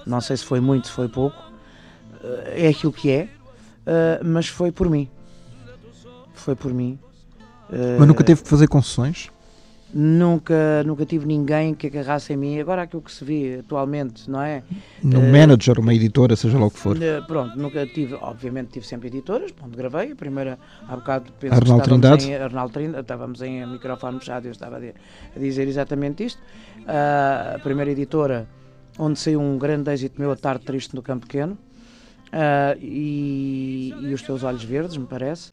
não 0.06 0.20
sei 0.20 0.36
se 0.36 0.44
foi 0.44 0.60
muito, 0.60 0.86
se 0.86 0.92
foi 0.92 1.08
pouco, 1.08 1.36
é 2.54 2.68
aquilo 2.68 2.92
que 2.92 3.10
é, 3.10 3.28
mas 4.24 4.48
foi 4.48 4.72
por 4.72 4.88
mim 4.88 5.10
foi 6.46 6.54
por 6.54 6.72
mim. 6.72 6.98
Mas 7.98 8.06
nunca 8.06 8.22
teve 8.22 8.42
que 8.42 8.48
fazer 8.48 8.68
concessões? 8.68 9.28
Nunca, 9.94 10.82
nunca 10.84 11.06
tive 11.06 11.26
ninguém 11.26 11.72
que 11.74 11.86
agarrasse 11.86 12.32
em 12.32 12.36
mim. 12.36 12.58
Agora 12.58 12.82
aquilo 12.82 13.00
que 13.00 13.12
se 13.12 13.24
vê 13.24 13.58
atualmente, 13.60 14.28
não 14.28 14.42
é? 14.42 14.62
Um 15.02 15.10
uh, 15.10 15.32
manager, 15.32 15.78
uma 15.78 15.94
editora, 15.94 16.34
seja 16.34 16.58
lá 16.58 16.66
o 16.66 16.70
que 16.70 16.78
for. 16.78 16.96
Uh, 16.96 17.24
pronto, 17.26 17.56
nunca 17.56 17.86
tive, 17.86 18.14
obviamente 18.14 18.72
tive 18.72 18.86
sempre 18.86 19.08
editoras, 19.08 19.52
onde 19.62 19.76
gravei. 19.76 20.12
A 20.12 20.16
primeira, 20.16 20.58
há 20.88 20.96
bocado, 20.96 21.32
penso 21.38 21.54
Arnaldo 21.54 21.82
que 21.82 21.88
Trindade. 21.88 22.30
Em, 22.30 22.34
Arnaldo 22.34 22.72
Trindade, 22.72 23.00
estávamos 23.00 23.42
em 23.42 23.66
microfone 23.66 24.18
fechado, 24.18 24.46
eu 24.46 24.52
estava 24.52 24.78
a 24.78 25.38
dizer 25.38 25.68
exatamente 25.68 26.24
isto. 26.24 26.40
Uh, 26.80 27.56
a 27.56 27.58
primeira 27.62 27.90
editora, 27.90 28.48
onde 28.98 29.18
saiu 29.18 29.40
um 29.40 29.56
grande 29.56 29.90
êxito 29.92 30.20
meu, 30.20 30.32
A 30.32 30.36
Tarde 30.36 30.64
Triste 30.64 30.94
no 30.94 31.02
Campo 31.02 31.26
Pequeno. 31.26 31.56
Uh, 32.26 32.76
e, 32.82 33.94
e, 34.00 34.12
os 34.12 34.20
teus 34.20 34.42
olhos 34.42 34.64
verdes, 34.64 34.96
me 34.96 35.06
parece. 35.06 35.52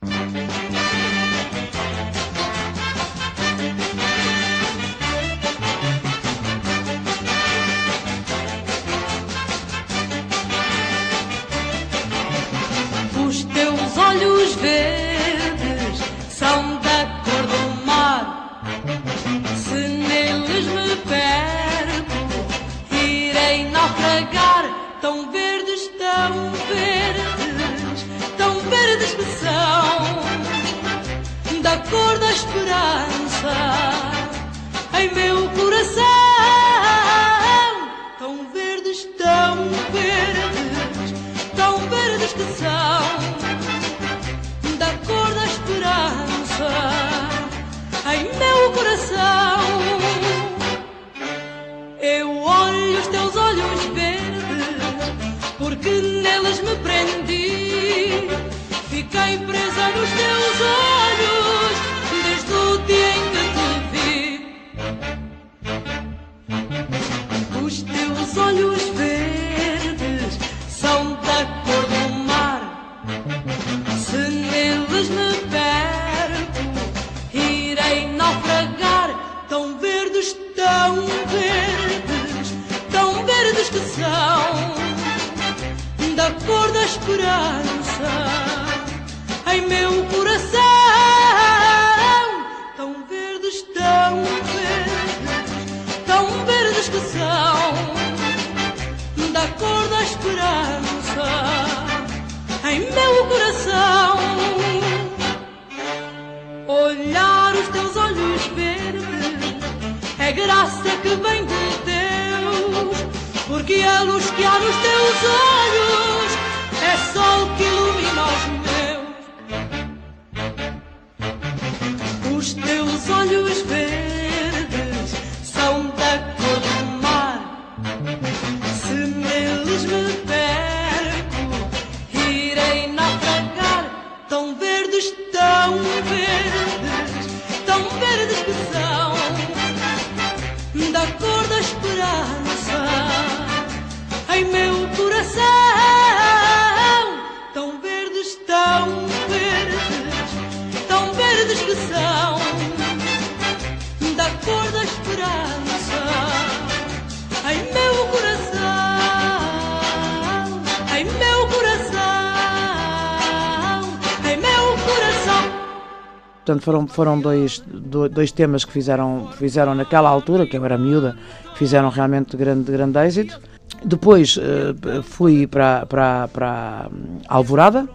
Portanto, 166.46 166.62
foram, 166.62 166.88
foram 166.88 167.20
dois, 167.20 167.64
dois 168.12 168.32
temas 168.32 168.66
que 168.66 168.72
fizeram, 168.72 169.30
fizeram 169.38 169.74
naquela 169.74 170.10
altura, 170.10 170.46
que 170.46 170.58
eu 170.58 170.66
era 170.66 170.78
miúda, 170.78 171.16
fizeram 171.56 171.90
realmente 171.90 172.36
grande, 172.36 172.70
grande 172.70 173.00
êxito 173.00 173.40
depois 173.84 174.38
uh, 174.38 175.04
fui 175.04 175.48
para, 175.48 175.86
para, 175.86 176.28
para 176.30 176.90
Alvorada, 177.28 177.88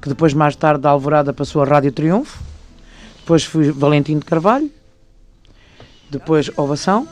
que 0.00 0.08
depois 0.08 0.34
mais 0.34 0.56
tarde 0.56 0.82
da 0.82 0.90
Alvorada 0.90 1.32
passou 1.32 1.62
a 1.62 1.64
Rádio 1.64 1.92
Triunfo. 1.92 2.42
Depois 3.20 3.44
fui 3.44 3.70
Valentim 3.70 4.18
de 4.18 4.24
Carvalho. 4.24 4.70
Depois 6.10 6.50
Ovação. 6.56 7.06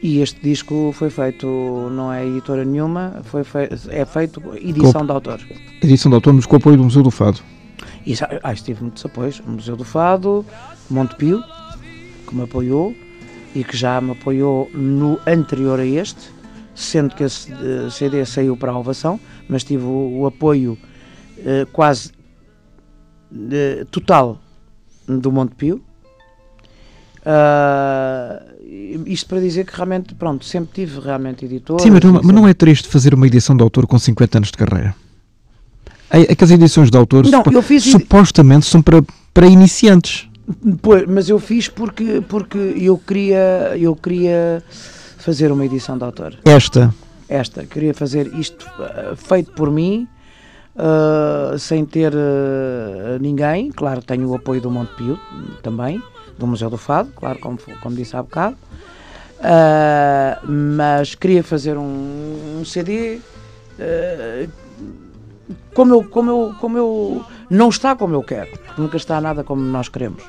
E 0.00 0.20
este 0.20 0.40
disco 0.40 0.92
foi 0.94 1.10
feito, 1.10 1.46
não 1.90 2.12
é 2.12 2.24
editora 2.24 2.64
nenhuma, 2.64 3.20
foi 3.24 3.42
é 3.88 4.04
feito 4.04 4.40
edição 4.54 5.04
de 5.04 5.10
autor. 5.10 5.40
Edição 5.82 6.08
de 6.08 6.14
autor, 6.14 6.34
mas 6.34 6.46
com 6.46 6.54
o 6.54 6.56
apoio 6.56 6.76
do 6.76 6.84
Museu 6.84 7.02
do 7.02 7.10
Fado. 7.10 7.40
Isso, 8.08 8.24
ah, 8.42 8.54
tive 8.54 8.82
muitos 8.82 9.04
apoios. 9.04 9.38
O 9.40 9.50
Museu 9.50 9.76
do 9.76 9.84
Fado, 9.84 10.44
Montepio, 10.88 11.44
que 12.26 12.34
me 12.34 12.44
apoiou, 12.44 12.94
e 13.54 13.62
que 13.62 13.76
já 13.76 14.00
me 14.00 14.12
apoiou 14.12 14.70
no 14.72 15.20
anterior 15.26 15.78
a 15.78 15.84
este, 15.84 16.30
sendo 16.74 17.14
que 17.14 17.24
esse 17.24 17.52
eh, 17.52 17.90
CD 17.90 18.24
saiu 18.24 18.56
para 18.56 18.72
a 18.72 18.78
ovação, 18.78 19.20
mas 19.46 19.62
tive 19.62 19.84
o, 19.84 20.20
o 20.20 20.26
apoio 20.26 20.78
eh, 21.38 21.66
quase 21.70 22.12
eh, 23.52 23.84
total 23.90 24.40
do 25.06 25.30
Montepio. 25.30 25.82
Ah, 27.26 28.42
isto 29.04 29.28
para 29.28 29.40
dizer 29.40 29.66
que 29.66 29.76
realmente, 29.76 30.14
pronto, 30.14 30.46
sempre 30.46 30.72
tive 30.72 30.98
realmente 30.98 31.44
editor. 31.44 31.78
Sim, 31.78 31.90
mas 31.90 32.00
não, 32.02 32.12
mas 32.12 32.34
não 32.34 32.48
é 32.48 32.54
triste 32.54 32.88
fazer 32.88 33.12
uma 33.12 33.26
edição 33.26 33.54
de 33.54 33.62
autor 33.62 33.86
com 33.86 33.98
50 33.98 34.38
anos 34.38 34.50
de 34.50 34.56
carreira? 34.56 34.94
É- 36.10 36.32
Aquelas 36.32 36.50
edições 36.50 36.90
de 36.90 36.96
autor 36.96 37.24
Não, 37.26 37.42
supo- 37.44 37.62
fiz- 37.62 37.84
supostamente 37.84 38.66
são 38.66 38.80
para, 38.82 39.02
para 39.34 39.46
iniciantes. 39.46 40.26
Pois, 40.80 41.06
mas 41.06 41.28
eu 41.28 41.38
fiz 41.38 41.68
porque, 41.68 42.22
porque 42.28 42.56
eu, 42.76 42.96
queria, 42.96 43.74
eu 43.78 43.94
queria 43.94 44.62
fazer 45.18 45.52
uma 45.52 45.64
edição 45.66 45.98
de 45.98 46.04
autor. 46.04 46.34
Esta, 46.44 46.94
Esta, 47.28 47.64
queria 47.66 47.92
fazer 47.92 48.32
isto 48.38 48.66
eh, 48.80 49.12
feito 49.14 49.52
por 49.52 49.70
mim, 49.70 50.08
eh, 50.74 51.58
sem 51.58 51.84
ter 51.84 52.14
eh, 52.14 53.18
ninguém. 53.20 53.70
Claro, 53.70 54.00
tenho 54.02 54.26
o 54.28 54.34
apoio 54.34 54.60
do 54.62 54.70
Montepio 54.70 55.18
também, 55.62 56.02
do 56.38 56.46
Museu 56.46 56.70
do 56.70 56.78
Fado, 56.78 57.10
claro, 57.14 57.38
como, 57.40 57.58
como 57.82 57.94
disse 57.94 58.16
há 58.16 58.22
bocado. 58.22 58.56
Ah, 59.40 60.40
mas 60.48 61.14
queria 61.14 61.44
fazer 61.44 61.76
um, 61.76 62.58
um 62.60 62.64
CD 62.64 63.18
como 65.74 65.94
eu, 65.94 66.04
como, 66.04 66.30
eu, 66.30 66.54
como 66.60 66.78
eu. 66.78 67.24
Não 67.50 67.68
está 67.68 67.94
como 67.96 68.14
eu 68.14 68.22
quero, 68.22 68.50
nunca 68.76 68.96
está 68.96 69.20
nada 69.20 69.42
como 69.44 69.62
nós 69.62 69.88
queremos. 69.88 70.22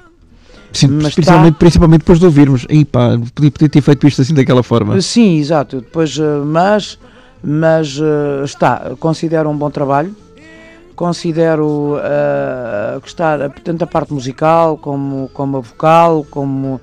sim, 0.71 0.87
Mas 0.87 1.13
principalmente, 1.13 1.53
tá- 1.53 1.59
principalmente 1.59 1.99
depois 2.01 2.19
de 2.19 2.25
ouvirmos. 2.25 2.65
Aí 2.69 2.85
pá, 2.85 3.17
podia, 3.35 3.51
podia 3.51 3.69
ter 3.69 3.81
feito 3.81 4.07
isto 4.07 4.21
assim 4.21 4.33
daquela 4.33 4.63
forma. 4.63 4.99
Sim, 5.01 5.37
exato. 5.37 5.81
Depois, 5.81 6.17
eh, 6.17 6.41
mas, 6.45 6.97
mas 7.43 7.99
eh, 8.01 8.43
está, 8.45 8.91
considero 8.99 9.49
um 9.49 9.57
bom 9.57 9.69
trabalho. 9.69 10.15
Considero 10.95 11.97
eh, 12.03 12.99
que 13.01 13.07
está 13.07 13.49
tanto 13.63 13.83
a 13.83 13.87
parte 13.87 14.13
musical 14.13 14.77
como, 14.77 15.29
como 15.33 15.57
a 15.57 15.59
vocal, 15.61 16.25
como 16.29 16.81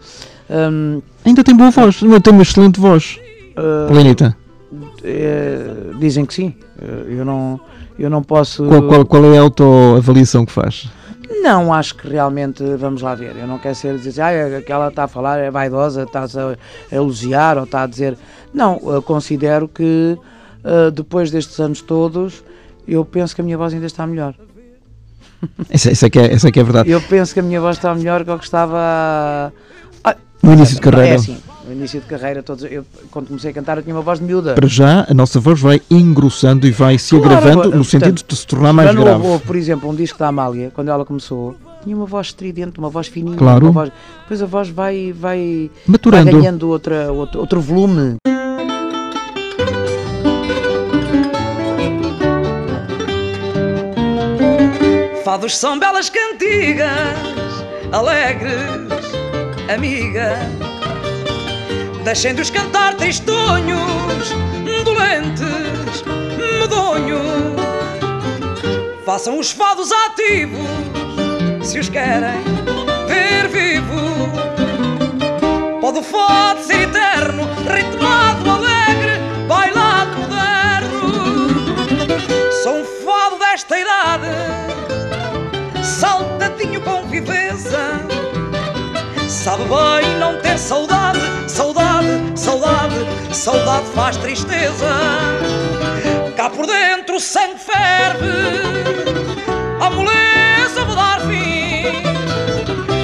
hum, 0.48 1.02
Ainda 1.24 1.44
tem 1.44 1.54
boa 1.54 1.70
voz, 1.70 2.00
não 2.02 2.20
tem 2.20 2.32
uma 2.32 2.42
excelente 2.42 2.80
voz. 2.80 3.18
eh, 3.56 3.92
Lenita, 3.92 4.34
eh, 5.02 5.90
dizem 5.98 6.24
que 6.24 6.32
sim. 6.34 6.54
Eu 7.08 7.24
não, 7.24 7.60
eu 7.98 8.10
não 8.10 8.22
posso. 8.22 8.66
qual, 8.66 8.82
qual, 8.82 9.06
qual 9.06 9.24
é 9.32 9.38
a 9.38 9.42
autoavaliação 9.42 10.44
que 10.44 10.52
faz? 10.52 10.88
Não, 11.42 11.72
acho 11.72 11.94
que 11.96 12.08
realmente, 12.08 12.62
vamos 12.76 13.02
lá 13.02 13.14
ver, 13.14 13.36
eu 13.36 13.46
não 13.46 13.58
quero 13.58 13.74
ser 13.74 13.98
dizer, 13.98 14.20
ah, 14.20 14.58
aquela 14.58 14.88
está 14.88 15.04
a 15.04 15.08
falar 15.08 15.38
é 15.38 15.50
vaidosa, 15.50 16.04
está-se 16.04 16.38
a, 16.38 16.56
elogiar 16.90 17.56
ou 17.56 17.64
está 17.64 17.82
a 17.82 17.86
dizer. 17.86 18.16
Não, 18.54 18.80
eu 18.84 19.02
considero 19.02 19.68
que 19.68 20.16
eh, 20.66 20.90
depois 20.90 21.30
destes 21.30 21.60
anos 21.60 21.80
todos, 21.80 22.42
eu 22.88 23.04
penso 23.04 23.34
que 23.34 23.40
a 23.40 23.44
minha 23.44 23.56
voz 23.56 23.72
ainda 23.72 23.86
está 23.86 24.04
melhor. 24.04 24.34
Essa, 25.68 25.90
essa, 25.90 26.06
é, 26.06 26.10
que 26.10 26.18
é, 26.18 26.32
essa 26.32 26.48
é 26.48 26.50
que 26.50 26.58
é 26.58 26.64
verdade. 26.64 26.90
Eu 26.90 27.00
penso 27.00 27.34
que 27.34 27.40
a 27.40 27.42
minha 27.42 27.60
voz 27.60 27.76
está 27.76 27.94
melhor 27.94 28.24
que 28.24 28.30
o 28.30 28.38
que 28.38 28.44
estava. 28.44 29.52
Ah, 30.02 30.16
No 30.42 30.54
início 30.54 30.76
de 30.76 30.80
carreira. 30.80 31.08
É 31.08 31.14
assim, 31.14 31.36
no 31.66 31.72
início 31.72 32.00
de 32.00 32.06
carreira, 32.06 32.42
todos, 32.42 32.64
eu, 32.64 32.84
quando 33.10 33.26
comecei 33.28 33.50
a 33.50 33.54
cantar, 33.54 33.76
eu 33.78 33.82
tinha 33.82 33.94
uma 33.94 34.02
voz 34.02 34.18
de 34.20 34.24
miúda. 34.24 34.54
Para 34.54 34.68
já, 34.68 35.04
a 35.08 35.14
nossa 35.14 35.40
voz 35.40 35.60
vai 35.60 35.80
engrossando 35.90 36.66
e 36.66 36.70
vai 36.70 36.96
se 36.98 37.18
Claro, 37.18 37.36
agravando 37.36 37.76
no 37.76 37.84
sentido 37.84 38.12
portanto, 38.14 38.28
de 38.30 38.36
se 38.36 38.46
tornar 38.46 38.72
mais 38.72 38.88
Quando 38.90 39.02
grave. 39.02 39.26
houve, 39.26 39.44
por 39.44 39.56
exemplo, 39.56 39.90
um 39.90 39.94
disco 39.94 40.18
da 40.18 40.28
Amália, 40.28 40.70
quando 40.74 40.90
ela 40.90 41.04
começou, 41.04 41.56
tinha 41.82 41.96
uma 41.96 42.06
voz 42.06 42.28
estridente, 42.28 42.78
uma 42.78 42.88
voz 42.90 43.06
fininha. 43.08 43.36
Claro. 43.36 43.72
voz- 43.72 43.90
Depois 44.22 44.42
a 44.42 44.46
voz 44.46 44.68
vai, 44.68 45.12
vai, 45.12 45.68
vai 45.68 45.70
Maturando. 45.86 46.30
ganhando 46.32 46.68
outra, 46.68 47.10
outro, 47.12 47.40
outro 47.40 47.60
volume. 47.60 48.16
Fados 55.24 55.56
são 55.56 55.78
belas 55.78 56.08
cantigas, 56.08 56.88
alegres, 57.92 58.54
amiga. 59.74 60.38
Deixem-nos 62.06 62.50
cantar 62.50 62.94
tristonhos, 62.94 64.30
dolentes, 64.84 66.04
medonhos. 66.60 67.20
Façam 69.04 69.40
os 69.40 69.50
fados 69.50 69.90
ativos, 69.90 70.60
se 71.64 71.80
os 71.80 71.88
querem 71.88 72.44
ver 73.08 73.48
vivo. 73.48 74.30
Pode 75.80 75.98
o 75.98 76.02
fado 76.04 76.62
ser 76.62 76.82
eterno, 76.82 77.42
ritmado, 77.68 78.50
alegre, 78.50 79.18
bailado, 79.48 80.16
moderno. 80.16 81.10
Sou 82.62 82.82
um 82.82 82.84
fado 83.04 83.36
desta 83.36 83.80
idade, 83.80 84.28
saltadinho 85.82 86.80
com 86.82 87.04
viveza. 87.08 88.15
Sabe 89.46 89.62
bem 89.62 90.18
não 90.18 90.40
ter 90.40 90.58
saudade, 90.58 91.20
saudade, 91.46 92.08
saudade, 92.34 92.96
saudade 93.32 93.86
faz 93.94 94.16
tristeza. 94.16 94.88
Cá 96.36 96.50
por 96.50 96.66
dentro 96.66 97.14
o 97.14 97.20
sangue 97.20 97.60
ferve, 97.60 98.26
a 99.80 99.88
moleza 99.88 100.84
vou 100.84 100.96
dar 100.96 101.20
fim. 101.20 101.84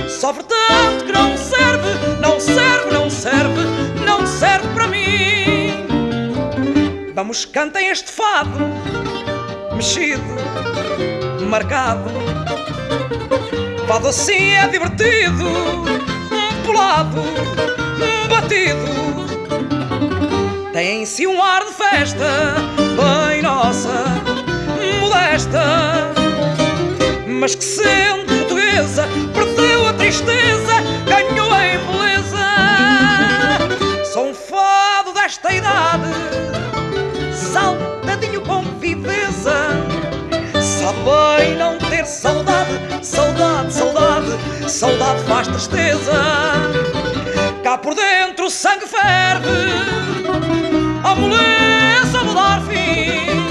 Sofre 0.08 0.42
tanto 0.42 1.04
que 1.04 1.12
não 1.12 1.36
serve, 1.36 2.16
não 2.20 2.40
serve, 2.40 2.90
não 2.92 3.08
serve, 3.08 3.60
não 4.04 4.26
serve 4.26 4.66
para 4.74 4.88
mim. 4.88 5.86
Vamos, 7.14 7.44
cantem 7.44 7.86
este 7.86 8.10
fado, 8.10 8.58
mexido, 9.76 10.24
marcado. 11.48 12.10
Fado 13.86 14.08
assim 14.08 14.54
é 14.54 14.66
divertido, 14.66 15.44
um 16.70 18.28
batido. 18.28 18.86
Tem 20.72 21.02
em 21.02 21.06
si 21.06 21.26
um 21.26 21.42
ar 21.42 21.64
de 21.64 21.72
festa, 21.72 22.54
bem 22.76 23.42
nossa, 23.42 24.04
modesta. 25.00 26.12
Mas 27.26 27.54
que 27.54 27.64
sendo 27.64 28.26
portuguesa, 28.26 29.08
perdeu 29.34 29.88
a 29.88 29.92
tristeza, 29.94 30.74
ganhou 31.06 31.48
em 31.56 31.78
beleza. 31.78 32.46
Sou 34.12 34.28
um 34.28 34.34
fado 34.34 35.12
desta 35.12 35.52
idade, 35.52 36.08
saltadinho 37.32 38.40
com 38.42 38.62
viveza. 38.78 39.68
Sabe 40.60 41.54
não 41.58 41.76
ter 41.78 42.06
saudade, 42.06 42.41
saudade, 43.12 43.74
saudade, 43.74 44.70
saudade 44.70 45.22
faz 45.24 45.48
tristeza. 45.48 46.12
Cá 47.62 47.76
por 47.76 47.94
dentro 47.94 48.46
o 48.46 48.50
sangue 48.50 48.86
ferve, 48.86 49.48
a 51.04 51.14
moleza 51.14 52.24
vou 52.24 52.34
dar 52.34 52.62
fim. 52.62 53.41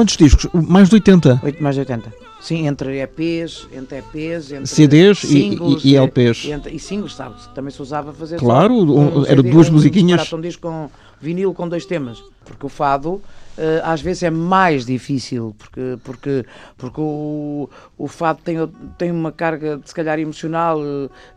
Quantos 0.00 0.16
discos? 0.16 0.48
Mais 0.54 0.88
de 0.88 0.94
80. 0.94 1.40
8 1.44 1.62
mais 1.62 1.74
de 1.76 1.80
80. 1.80 2.10
Sim, 2.40 2.66
entre 2.66 3.00
EPs, 3.02 3.66
entre 3.70 3.98
EPs, 3.98 4.50
entre 4.50 4.66
CDs 4.66 5.22
e- 5.24 5.26
singles, 5.26 5.84
e- 5.84 5.88
e 5.90 5.96
LPs. 5.96 6.44
E, 6.46 6.52
entre- 6.52 6.74
e 6.74 6.78
singles, 6.78 7.14
sabe? 7.14 7.34
Também 7.54 7.70
se 7.70 7.82
usava 7.82 8.14
fazer 8.14 8.38
Claro, 8.38 8.72
um- 8.74 9.26
era 9.26 9.36
CD, 9.42 9.50
duas 9.50 9.68
um 9.68 9.72
musiquinhas. 9.72 10.32
Um 10.32 10.40
disco 10.40 10.62
com 10.62 10.88
vinil 11.20 11.52
com 11.52 11.68
dois 11.68 11.84
temas. 11.84 12.24
Porque 12.46 12.64
o 12.64 12.70
fado 12.70 13.20
eh, 13.58 13.82
às 13.84 14.00
vezes 14.00 14.22
é 14.22 14.30
mais 14.30 14.86
difícil, 14.86 15.54
porque, 15.58 15.98
porque, 16.02 16.46
porque 16.78 16.98
o, 16.98 17.68
o 17.98 18.08
fado 18.08 18.40
tem, 18.42 18.56
tem 18.96 19.10
uma 19.10 19.30
carga, 19.30 19.78
se 19.84 19.94
calhar, 19.94 20.18
emocional 20.18 20.80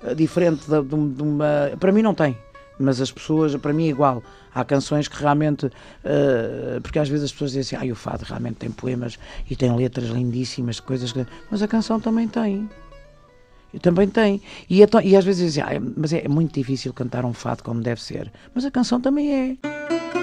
eh, 0.05 0.16
diferente 0.16 0.61
de, 0.70 0.95
um- 0.95 1.09
de 1.11 1.22
uma. 1.22 1.72
Para 1.82 1.91
mim 1.91 2.01
não 2.01 2.14
tem. 2.14 2.38
mas 2.80 3.01
as 3.01 3.11
pessoas, 3.11 3.53
para 3.57 3.74
mim 3.74 3.88
é 3.88 3.89
igual. 3.89 4.24
Há 4.54 4.64
canções 4.64 5.08
que 5.08 5.20
realmente, 5.20 5.66
uh, 5.66 6.82
porque 6.82 6.99
às 6.99 7.10
vezes 7.10 7.26
as 7.26 7.32
pessoas 7.32 7.51
dizem 7.51 7.78
assim, 7.78 7.89
ah, 7.89 7.91
o 7.91 7.95
fado 7.95 8.24
realmente 8.24 8.56
tem 8.58 8.72
poemas 8.72 9.18
e 9.49 9.56
tem 9.56 9.76
letras 9.76 10.10
lindíssimas, 10.10 10.80
coisas 10.80 11.12
que... 11.12 11.26
Mas 11.49 11.62
a 11.62 11.68
canção 11.68 11.99
também 11.99 12.28
tem. 12.28 12.70
Também 13.82 14.08
tem. 14.08 14.41
E, 14.70 14.84
é, 14.84 14.88
e 15.04 15.16
às 15.16 15.26
vezes 15.26 15.54
dizem, 15.54 15.64
ah, 15.64 15.82
mas 15.97 16.14
é, 16.14 16.26
é 16.26 16.28
muito 16.28 16.54
difícil 16.54 16.93
cantar 16.93 17.26
um 17.26 17.34
fado 17.34 17.64
como 17.64 17.82
deve 17.82 18.01
ser. 18.01 18.32
Mas 18.54 18.66
a 18.66 18.72
canção 18.72 19.01
também 19.01 19.34
é. 19.34 20.23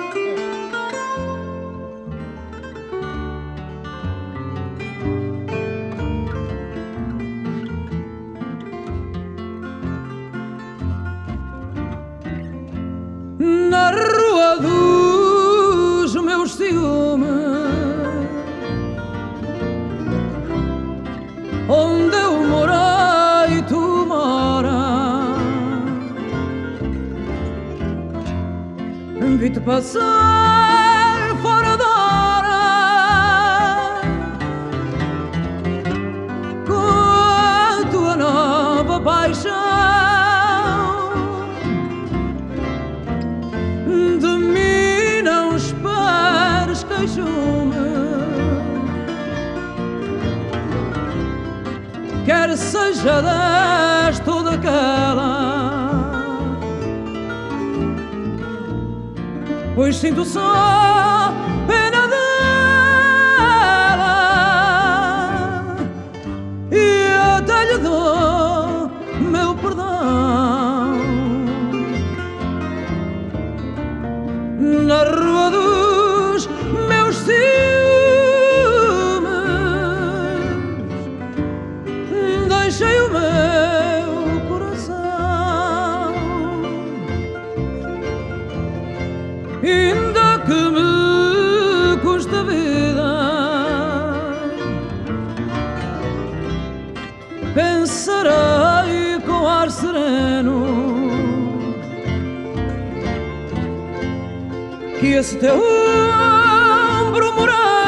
Que 105.01 105.15
esse 105.15 105.37
teu 105.39 105.57
ombro 105.57 107.35
moreno 107.35 107.81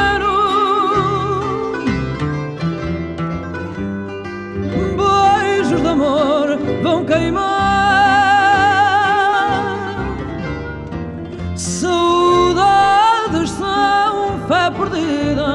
amor 5.93 6.59
vão 6.83 7.05
queimar. 7.05 7.43
Saudades 11.55 13.51
são 13.51 14.41
fé 14.49 14.71
perdida. 14.71 15.53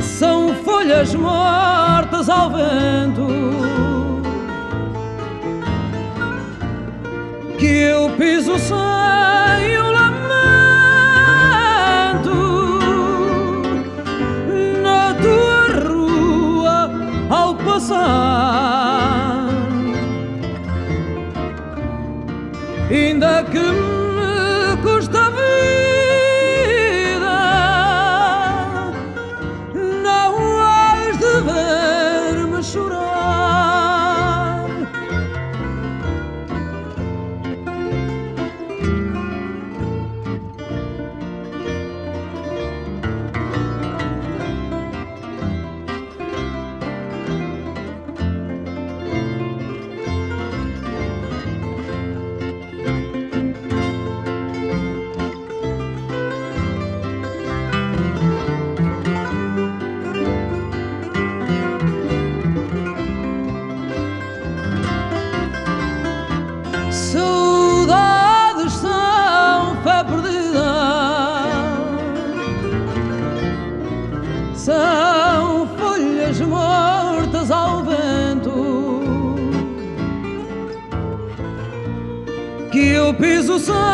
São 0.00 0.54
folhas 0.64 1.14
mortas 1.14 2.28
ao 2.28 2.50
vento. 2.50 3.29
Eu 8.50 8.89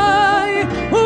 high. 0.07 1.06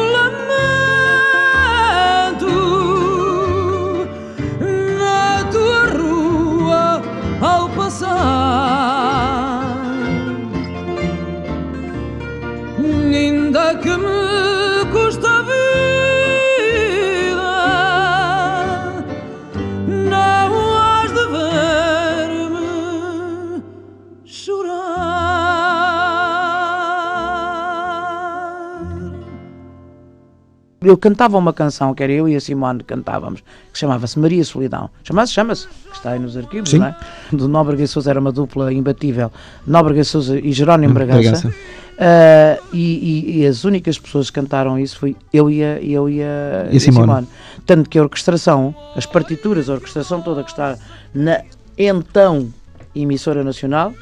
Eu 30.91 30.99
cantava 30.99 31.39
uma 31.39 31.53
canção, 31.53 31.95
que 31.95 32.03
era 32.03 32.11
eu 32.13 32.29
e 32.29 32.35
a 32.35 32.41
Simone 32.41 32.83
cantávamos, 32.83 33.41
que 33.73 33.79
chamava-se 33.79 34.19
Maria 34.19 34.43
Solidão. 34.45 34.91
Chama-se, 35.05 35.33
chama-se, 35.33 35.69
que 35.69 35.97
está 35.97 36.11
aí 36.11 36.19
nos 36.19 36.37
arquivos, 36.37 36.69
Sim. 36.71 36.79
não 36.79 36.87
é? 36.87 36.97
Do 37.33 37.47
Nóbrega 37.47 37.85
e 37.85 37.87
Souza 37.87 38.11
era 38.11 38.19
uma 38.19 38.33
dupla 38.33 38.73
imbatível. 38.73 39.31
Nóbrega 39.65 40.03
Souza 40.03 40.37
e 40.37 40.51
Jerónimo 40.53 40.93
Bragança. 40.93 41.21
Bragança. 41.49 41.55
Ah, 41.97 42.59
e, 42.73 42.79
e- 42.81 43.39
e 43.43 43.47
as 43.47 43.63
únicas 43.63 43.99
pessoas 44.01 44.31
que 44.31 44.41
cantaram 44.41 44.77
isso 44.81 44.99
foi 44.99 45.15
eu 45.33 45.49
e 45.49 45.63
a, 45.63 45.79
eu 45.81 46.09
e 46.09 46.23
a, 46.23 46.69
E 46.73 46.77
a 46.77 46.81
Simone. 46.81 47.29
Tanto 47.65 47.89
que 47.89 47.97
a 47.97 48.03
orquestração, 48.03 48.75
as 48.97 49.07
partituras, 49.07 49.69
a 49.71 49.75
orquestração 49.75 50.21
toda 50.23 50.43
que 50.43 50.51
está 50.51 50.77
na 51.15 51.41
então 51.79 52.49
emissora 52.97 53.45
nacional, 53.45 53.93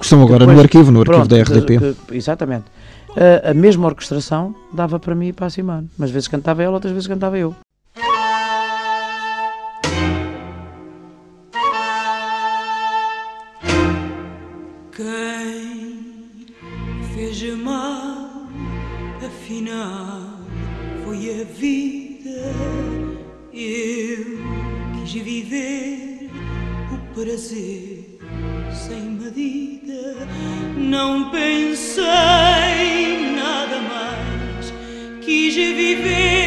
Estão 0.00 0.22
agora 0.22 0.40
no 0.44 0.52
depois- 0.52 0.60
arquivo, 0.60 0.92
no 0.92 1.00
arquivo 1.00 1.26
pronto, 1.26 1.30
da 1.34 1.42
RDP. 1.42 1.78
que- 1.78 1.94
que- 2.06 2.16
exatamente 2.16 2.64
a, 3.16 3.54
mesma 3.54 3.86
orquestração 3.86 4.54
dava 4.72 5.00
para 5.00 5.14
mim 5.14 5.28
e 5.28 5.32
para 5.32 5.46
a 5.46 5.50
Simone. 5.50 5.90
Umas 5.98 6.10
vezes 6.10 6.28
cantava 6.28 6.62
ela, 6.62 6.74
outras 6.74 6.92
vezes 6.92 7.08
cantava 7.08 7.38
eu. 7.38 7.54
Quem 14.94 16.46
fez 17.14 17.56
mal, 17.58 18.48
afinal, 19.24 20.20
foi 21.04 21.40
a 21.40 21.44
vida. 21.44 22.52
Eu 23.52 24.38
quis 25.00 25.12
viver 25.12 26.30
o 26.92 27.14
prazer 27.14 28.18
sem 28.72 29.02
medida. 29.02 30.26
Não 30.76 31.30
pensei. 31.30 32.95
Quis 35.86 36.45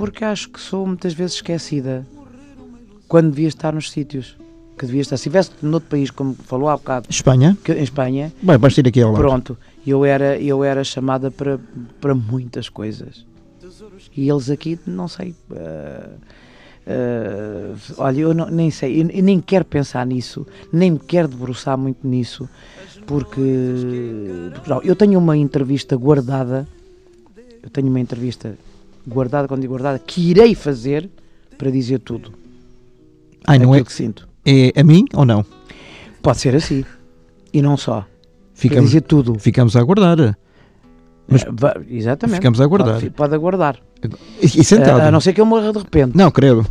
Porque 0.00 0.24
acho 0.24 0.48
que 0.48 0.58
sou 0.58 0.86
muitas 0.86 1.12
vezes 1.12 1.36
esquecida 1.36 2.06
quando 3.06 3.28
devia 3.30 3.48
estar 3.48 3.70
nos 3.74 3.90
sítios 3.90 4.34
que 4.78 4.86
devia 4.86 5.02
estar. 5.02 5.18
Se 5.18 5.20
estivesse 5.28 5.50
noutro 5.60 5.90
país, 5.90 6.10
como 6.10 6.32
falou 6.34 6.70
há 6.70 6.76
bocado, 6.78 7.06
Espanha? 7.10 7.54
que- 7.62 7.72
em 7.72 7.82
Espanha, 7.82 8.32
Bem, 8.40 8.56
vais 8.56 8.78
ir 8.78 8.88
aqui 8.88 9.02
ao 9.02 9.12
lado. 9.12 9.20
pronto, 9.20 9.58
eu 9.86 10.02
era, 10.02 10.38
eu 10.38 10.64
era 10.64 10.82
chamada 10.84 11.30
para, 11.30 11.60
para 12.00 12.14
muitas 12.14 12.70
coisas. 12.70 13.26
E 14.16 14.26
eles 14.30 14.48
aqui, 14.48 14.78
não 14.86 15.06
sei. 15.06 15.34
ah, 15.54 16.08
ah, 16.86 17.74
olha, 17.98 18.20
eu 18.20 18.32
não- 18.32 18.48
nem 18.48 18.70
sei, 18.70 19.02
eu, 19.02 19.10
eu 19.10 19.22
nem 19.22 19.38
quero 19.38 19.66
pensar 19.66 20.06
nisso, 20.06 20.46
nem 20.72 20.92
me 20.92 20.98
quero 20.98 21.28
debruçar 21.28 21.76
muito 21.76 22.06
nisso, 22.06 22.48
porque, 23.06 23.38
porque 24.54 24.70
não, 24.70 24.80
eu 24.82 24.96
tenho 24.96 25.18
uma 25.18 25.36
entrevista 25.36 25.94
guardada, 25.94 26.66
eu 27.62 27.68
tenho 27.68 27.88
uma 27.88 28.00
entrevista 28.00 28.56
guardada, 29.06 29.46
quando 29.48 29.60
digo 29.62 29.72
guardada, 29.72 29.98
que 29.98 30.30
irei 30.30 30.54
fazer 30.54 31.08
para 31.58 31.70
dizer 31.70 31.98
tudo. 32.00 32.32
Ai, 33.46 33.58
não 33.58 33.74
é, 33.74 33.82
que 33.82 33.92
sinto. 33.92 34.28
é 34.44 34.72
a 34.78 34.84
mim 34.84 35.04
ou 35.14 35.24
não? 35.24 35.44
Pode 36.22 36.38
ser 36.38 36.54
assim. 36.54 36.84
E 37.52 37.60
não 37.62 37.76
só. 37.76 38.00
Para 38.02 38.06
Ficamos, 38.54 38.90
dizer 38.90 39.00
tudo. 39.02 39.38
ficamos 39.38 39.74
a 39.76 39.80
aguardar. 39.80 40.36
Mas- 41.26 41.42
Eh, 41.44 41.48
va- 41.52 41.76
exatamente. 41.88 42.36
ficamos 42.36 42.60
a 42.60 42.64
aguardar. 42.64 42.94
Pode, 42.94 43.10
pode 43.10 43.34
aguardar. 43.34 43.76
E, 44.42 44.44
e 44.60 44.64
sentado? 44.64 45.00
Eh, 45.00 45.08
a 45.08 45.10
não 45.10 45.20
ser 45.20 45.32
que 45.32 45.40
eu 45.40 45.46
morra 45.46 45.72
de 45.72 45.78
repente. 45.78 46.16
Não, 46.16 46.30
credo. 46.30 46.66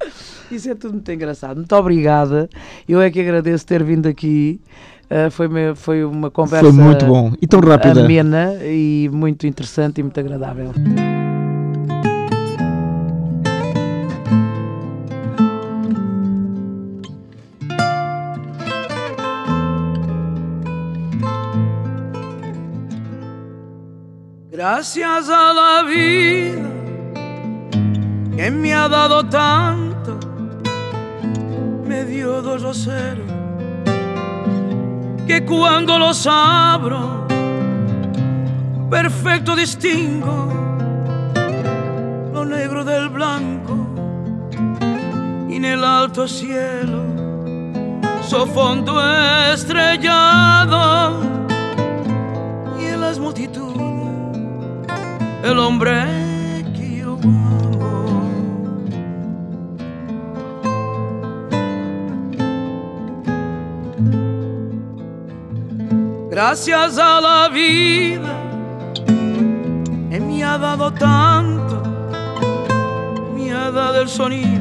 Isso 0.50 0.70
é 0.70 0.74
tudo 0.74 0.94
muito 0.94 1.12
engraçado. 1.12 1.56
Muito 1.58 1.74
obrigada. 1.76 2.48
Eu 2.88 3.00
é 3.00 3.10
que 3.10 3.20
agradeço 3.20 3.66
ter 3.66 3.82
vindo 3.84 4.06
aqui. 4.06 4.60
Eh, 5.10 5.30
foi, 5.30 5.46
me- 5.48 5.74
foi 5.74 6.04
uma 6.04 6.30
conversa 6.30 6.64
Foi 6.64 6.72
muito 6.72 7.04
bom. 7.06 7.32
E 7.40 7.46
tão 7.46 7.60
rápida. 7.60 8.04
amena 8.04 8.54
e 8.64 9.08
muito 9.12 9.46
interessante 9.46 9.98
e 9.98 10.02
muito 10.02 10.18
agradável. 10.18 10.72
Gracias 24.70 25.30
a 25.30 25.54
la 25.54 25.82
vida 25.82 26.68
que 28.36 28.50
me 28.50 28.74
ha 28.74 28.86
dado 28.86 29.24
tanto, 29.26 30.20
me 31.86 32.04
dio 32.04 32.42
dos 32.42 32.60
roseros 32.60 33.26
que 35.26 35.42
cuando 35.46 35.98
los 35.98 36.26
abro, 36.26 37.26
perfecto 38.90 39.56
distingo 39.56 40.52
lo 42.34 42.44
negro 42.44 42.84
del 42.84 43.08
blanco 43.08 43.74
y 45.48 45.56
en 45.56 45.64
el 45.64 45.82
alto 45.82 46.28
cielo 46.28 47.04
su 48.20 48.46
fondo 48.48 49.00
estrellado 49.50 51.22
y 52.78 52.84
en 52.84 53.00
las 53.00 53.18
multitudes 53.18 54.07
el 55.42 55.58
hombre 55.58 56.64
que 56.74 56.96
yo 56.96 57.18
amo. 57.22 58.30
Gracias 66.30 66.98
a 66.98 67.20
la 67.20 67.48
vida 67.48 68.38
me 70.38 70.44
ha 70.44 70.56
dado 70.56 70.92
tanto, 70.92 71.82
me 73.34 73.52
ha 73.52 73.70
dado 73.70 74.02
el 74.02 74.08
sonido 74.08 74.58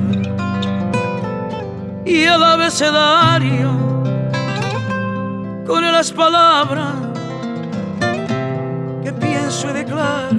y 2.05 2.23
el 2.23 2.43
abecedario 2.43 3.69
con 5.65 5.83
las 5.83 6.11
palabras 6.11 6.93
que 9.03 9.13
pienso 9.13 9.69
y 9.69 9.73
declaro. 9.73 10.36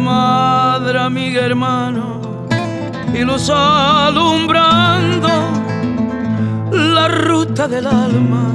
Madre, 0.00 0.98
amiga, 0.98 1.40
hermano, 1.42 2.20
y 3.14 3.24
los 3.24 3.50
alumbrando 3.50 4.70
ruta 7.08 7.66
del 7.68 7.86
alma 7.86 8.52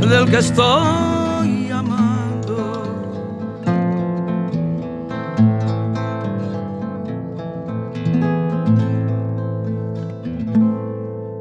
del 0.00 0.30
que 0.30 0.38
estoy 0.38 1.70
amando. 1.70 2.56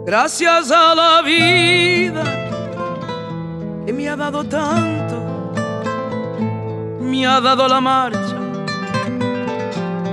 Gracias 0.05 0.71
a 0.71 0.95
la 0.95 1.21
vida 1.21 2.23
que 3.85 3.93
me 3.93 4.09
ha 4.09 4.15
dado 4.15 4.43
tanto, 4.43 5.53
me 6.99 7.25
ha 7.25 7.39
dado 7.41 7.67
la 7.67 7.81
marcha 7.81 8.36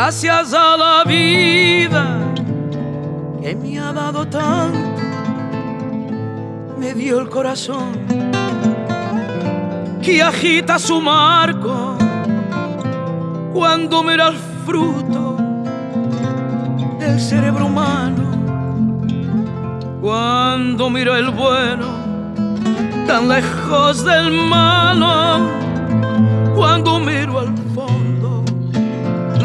Gracias 0.00 0.54
a 0.54 0.76
la 0.76 1.02
vida 1.04 2.32
que 3.42 3.56
me 3.56 3.80
ha 3.80 3.92
dado 3.92 4.24
tanto 4.28 5.02
me 6.78 6.94
dio 6.94 7.18
el 7.18 7.28
corazón 7.28 7.98
que 10.00 10.22
agita 10.22 10.78
su 10.78 11.00
marco 11.00 11.98
cuando 13.52 14.04
mira 14.04 14.28
el 14.28 14.36
fruto 14.64 15.36
del 17.00 17.18
cerebro 17.18 17.66
humano, 17.66 18.22
cuando 20.00 20.90
miro 20.90 21.16
el 21.16 21.30
bueno 21.30 21.88
tan 23.04 23.28
lejos 23.28 24.04
del 24.04 24.30
malo, 24.30 25.40
cuando 26.54 27.00
miro 27.00 27.40
al 27.40 27.67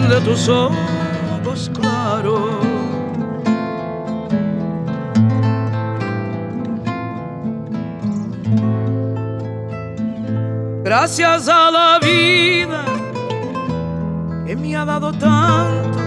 de 0.10 0.22
tus 0.22 0.50
ojos 0.50 1.72
claros. 1.74 2.40
Gracias 10.84 11.48
a 11.48 11.72
la 11.72 12.00
vida 12.00 12.84
que 14.46 14.56
me 14.56 14.76
ha 14.76 14.86
dado 14.86 15.12
tanto, 15.14 16.00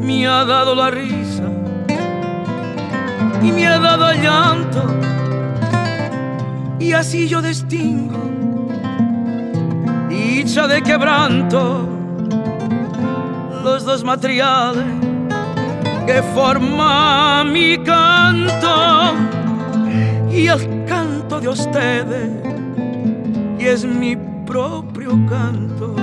me 0.00 0.26
ha 0.26 0.44
dado 0.44 0.74
la 0.74 0.90
risa 0.90 1.44
y 3.42 3.52
me 3.52 3.66
ha 3.66 3.78
dado 3.78 4.10
el 4.10 4.22
llanto. 4.22 4.82
Y 6.78 6.92
así 6.92 7.28
yo 7.28 7.40
distingo 7.40 8.26
dicha 10.46 10.68
de 10.68 10.80
quebranto, 10.80 11.88
los 13.66 13.84
dos 13.84 14.04
materiales 14.04 14.84
que 16.06 16.22
forman 16.36 17.52
mi 17.52 17.76
canto 17.78 19.12
y 20.30 20.46
el 20.46 20.84
canto 20.84 21.40
de 21.40 21.48
ustedes 21.48 22.30
y 23.58 23.64
es 23.64 23.84
mi 23.84 24.14
propio 24.46 25.10
canto 25.28 25.96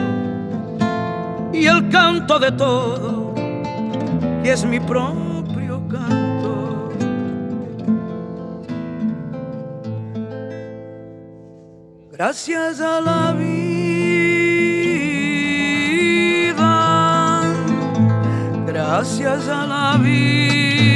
y 1.53 1.65
el 1.65 1.87
canto 1.87 2.37
de 2.37 2.51
todo 2.51 3.33
y 4.43 4.49
es 4.49 4.65
mi 4.65 4.81
propio 4.81 5.81
canto. 5.87 6.91
Gracias 12.11 12.81
a 12.81 12.99
la 12.99 13.31
vida, 13.31 13.52
gracias 19.03 19.49
a 19.49 19.65
la 19.65 19.97
vida, 19.97 20.95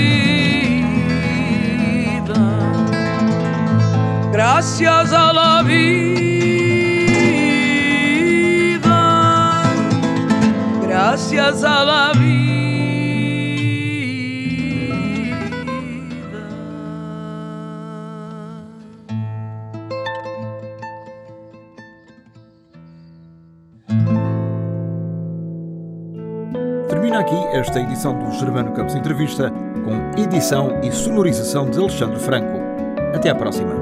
gracias 4.31 5.11
a 5.11 5.33
la 5.33 5.61
vida, 5.61 6.53
gracias 10.87 11.63
a 11.65 11.83
la 11.83 12.13
vida. 12.17 12.56
Esta 27.77 27.79
edição 27.79 28.17
do 28.17 28.31
Germano 28.31 28.71
Campos 28.71 28.95
Entrevista, 28.95 29.51
com 29.83 30.19
edição 30.19 30.81
e 30.81 30.91
sonorização 30.91 31.69
de 31.69 31.77
Alexandre 31.77 32.19
Franco. 32.19 32.57
Até 33.13 33.29
à 33.29 33.35
próxima. 33.35 33.76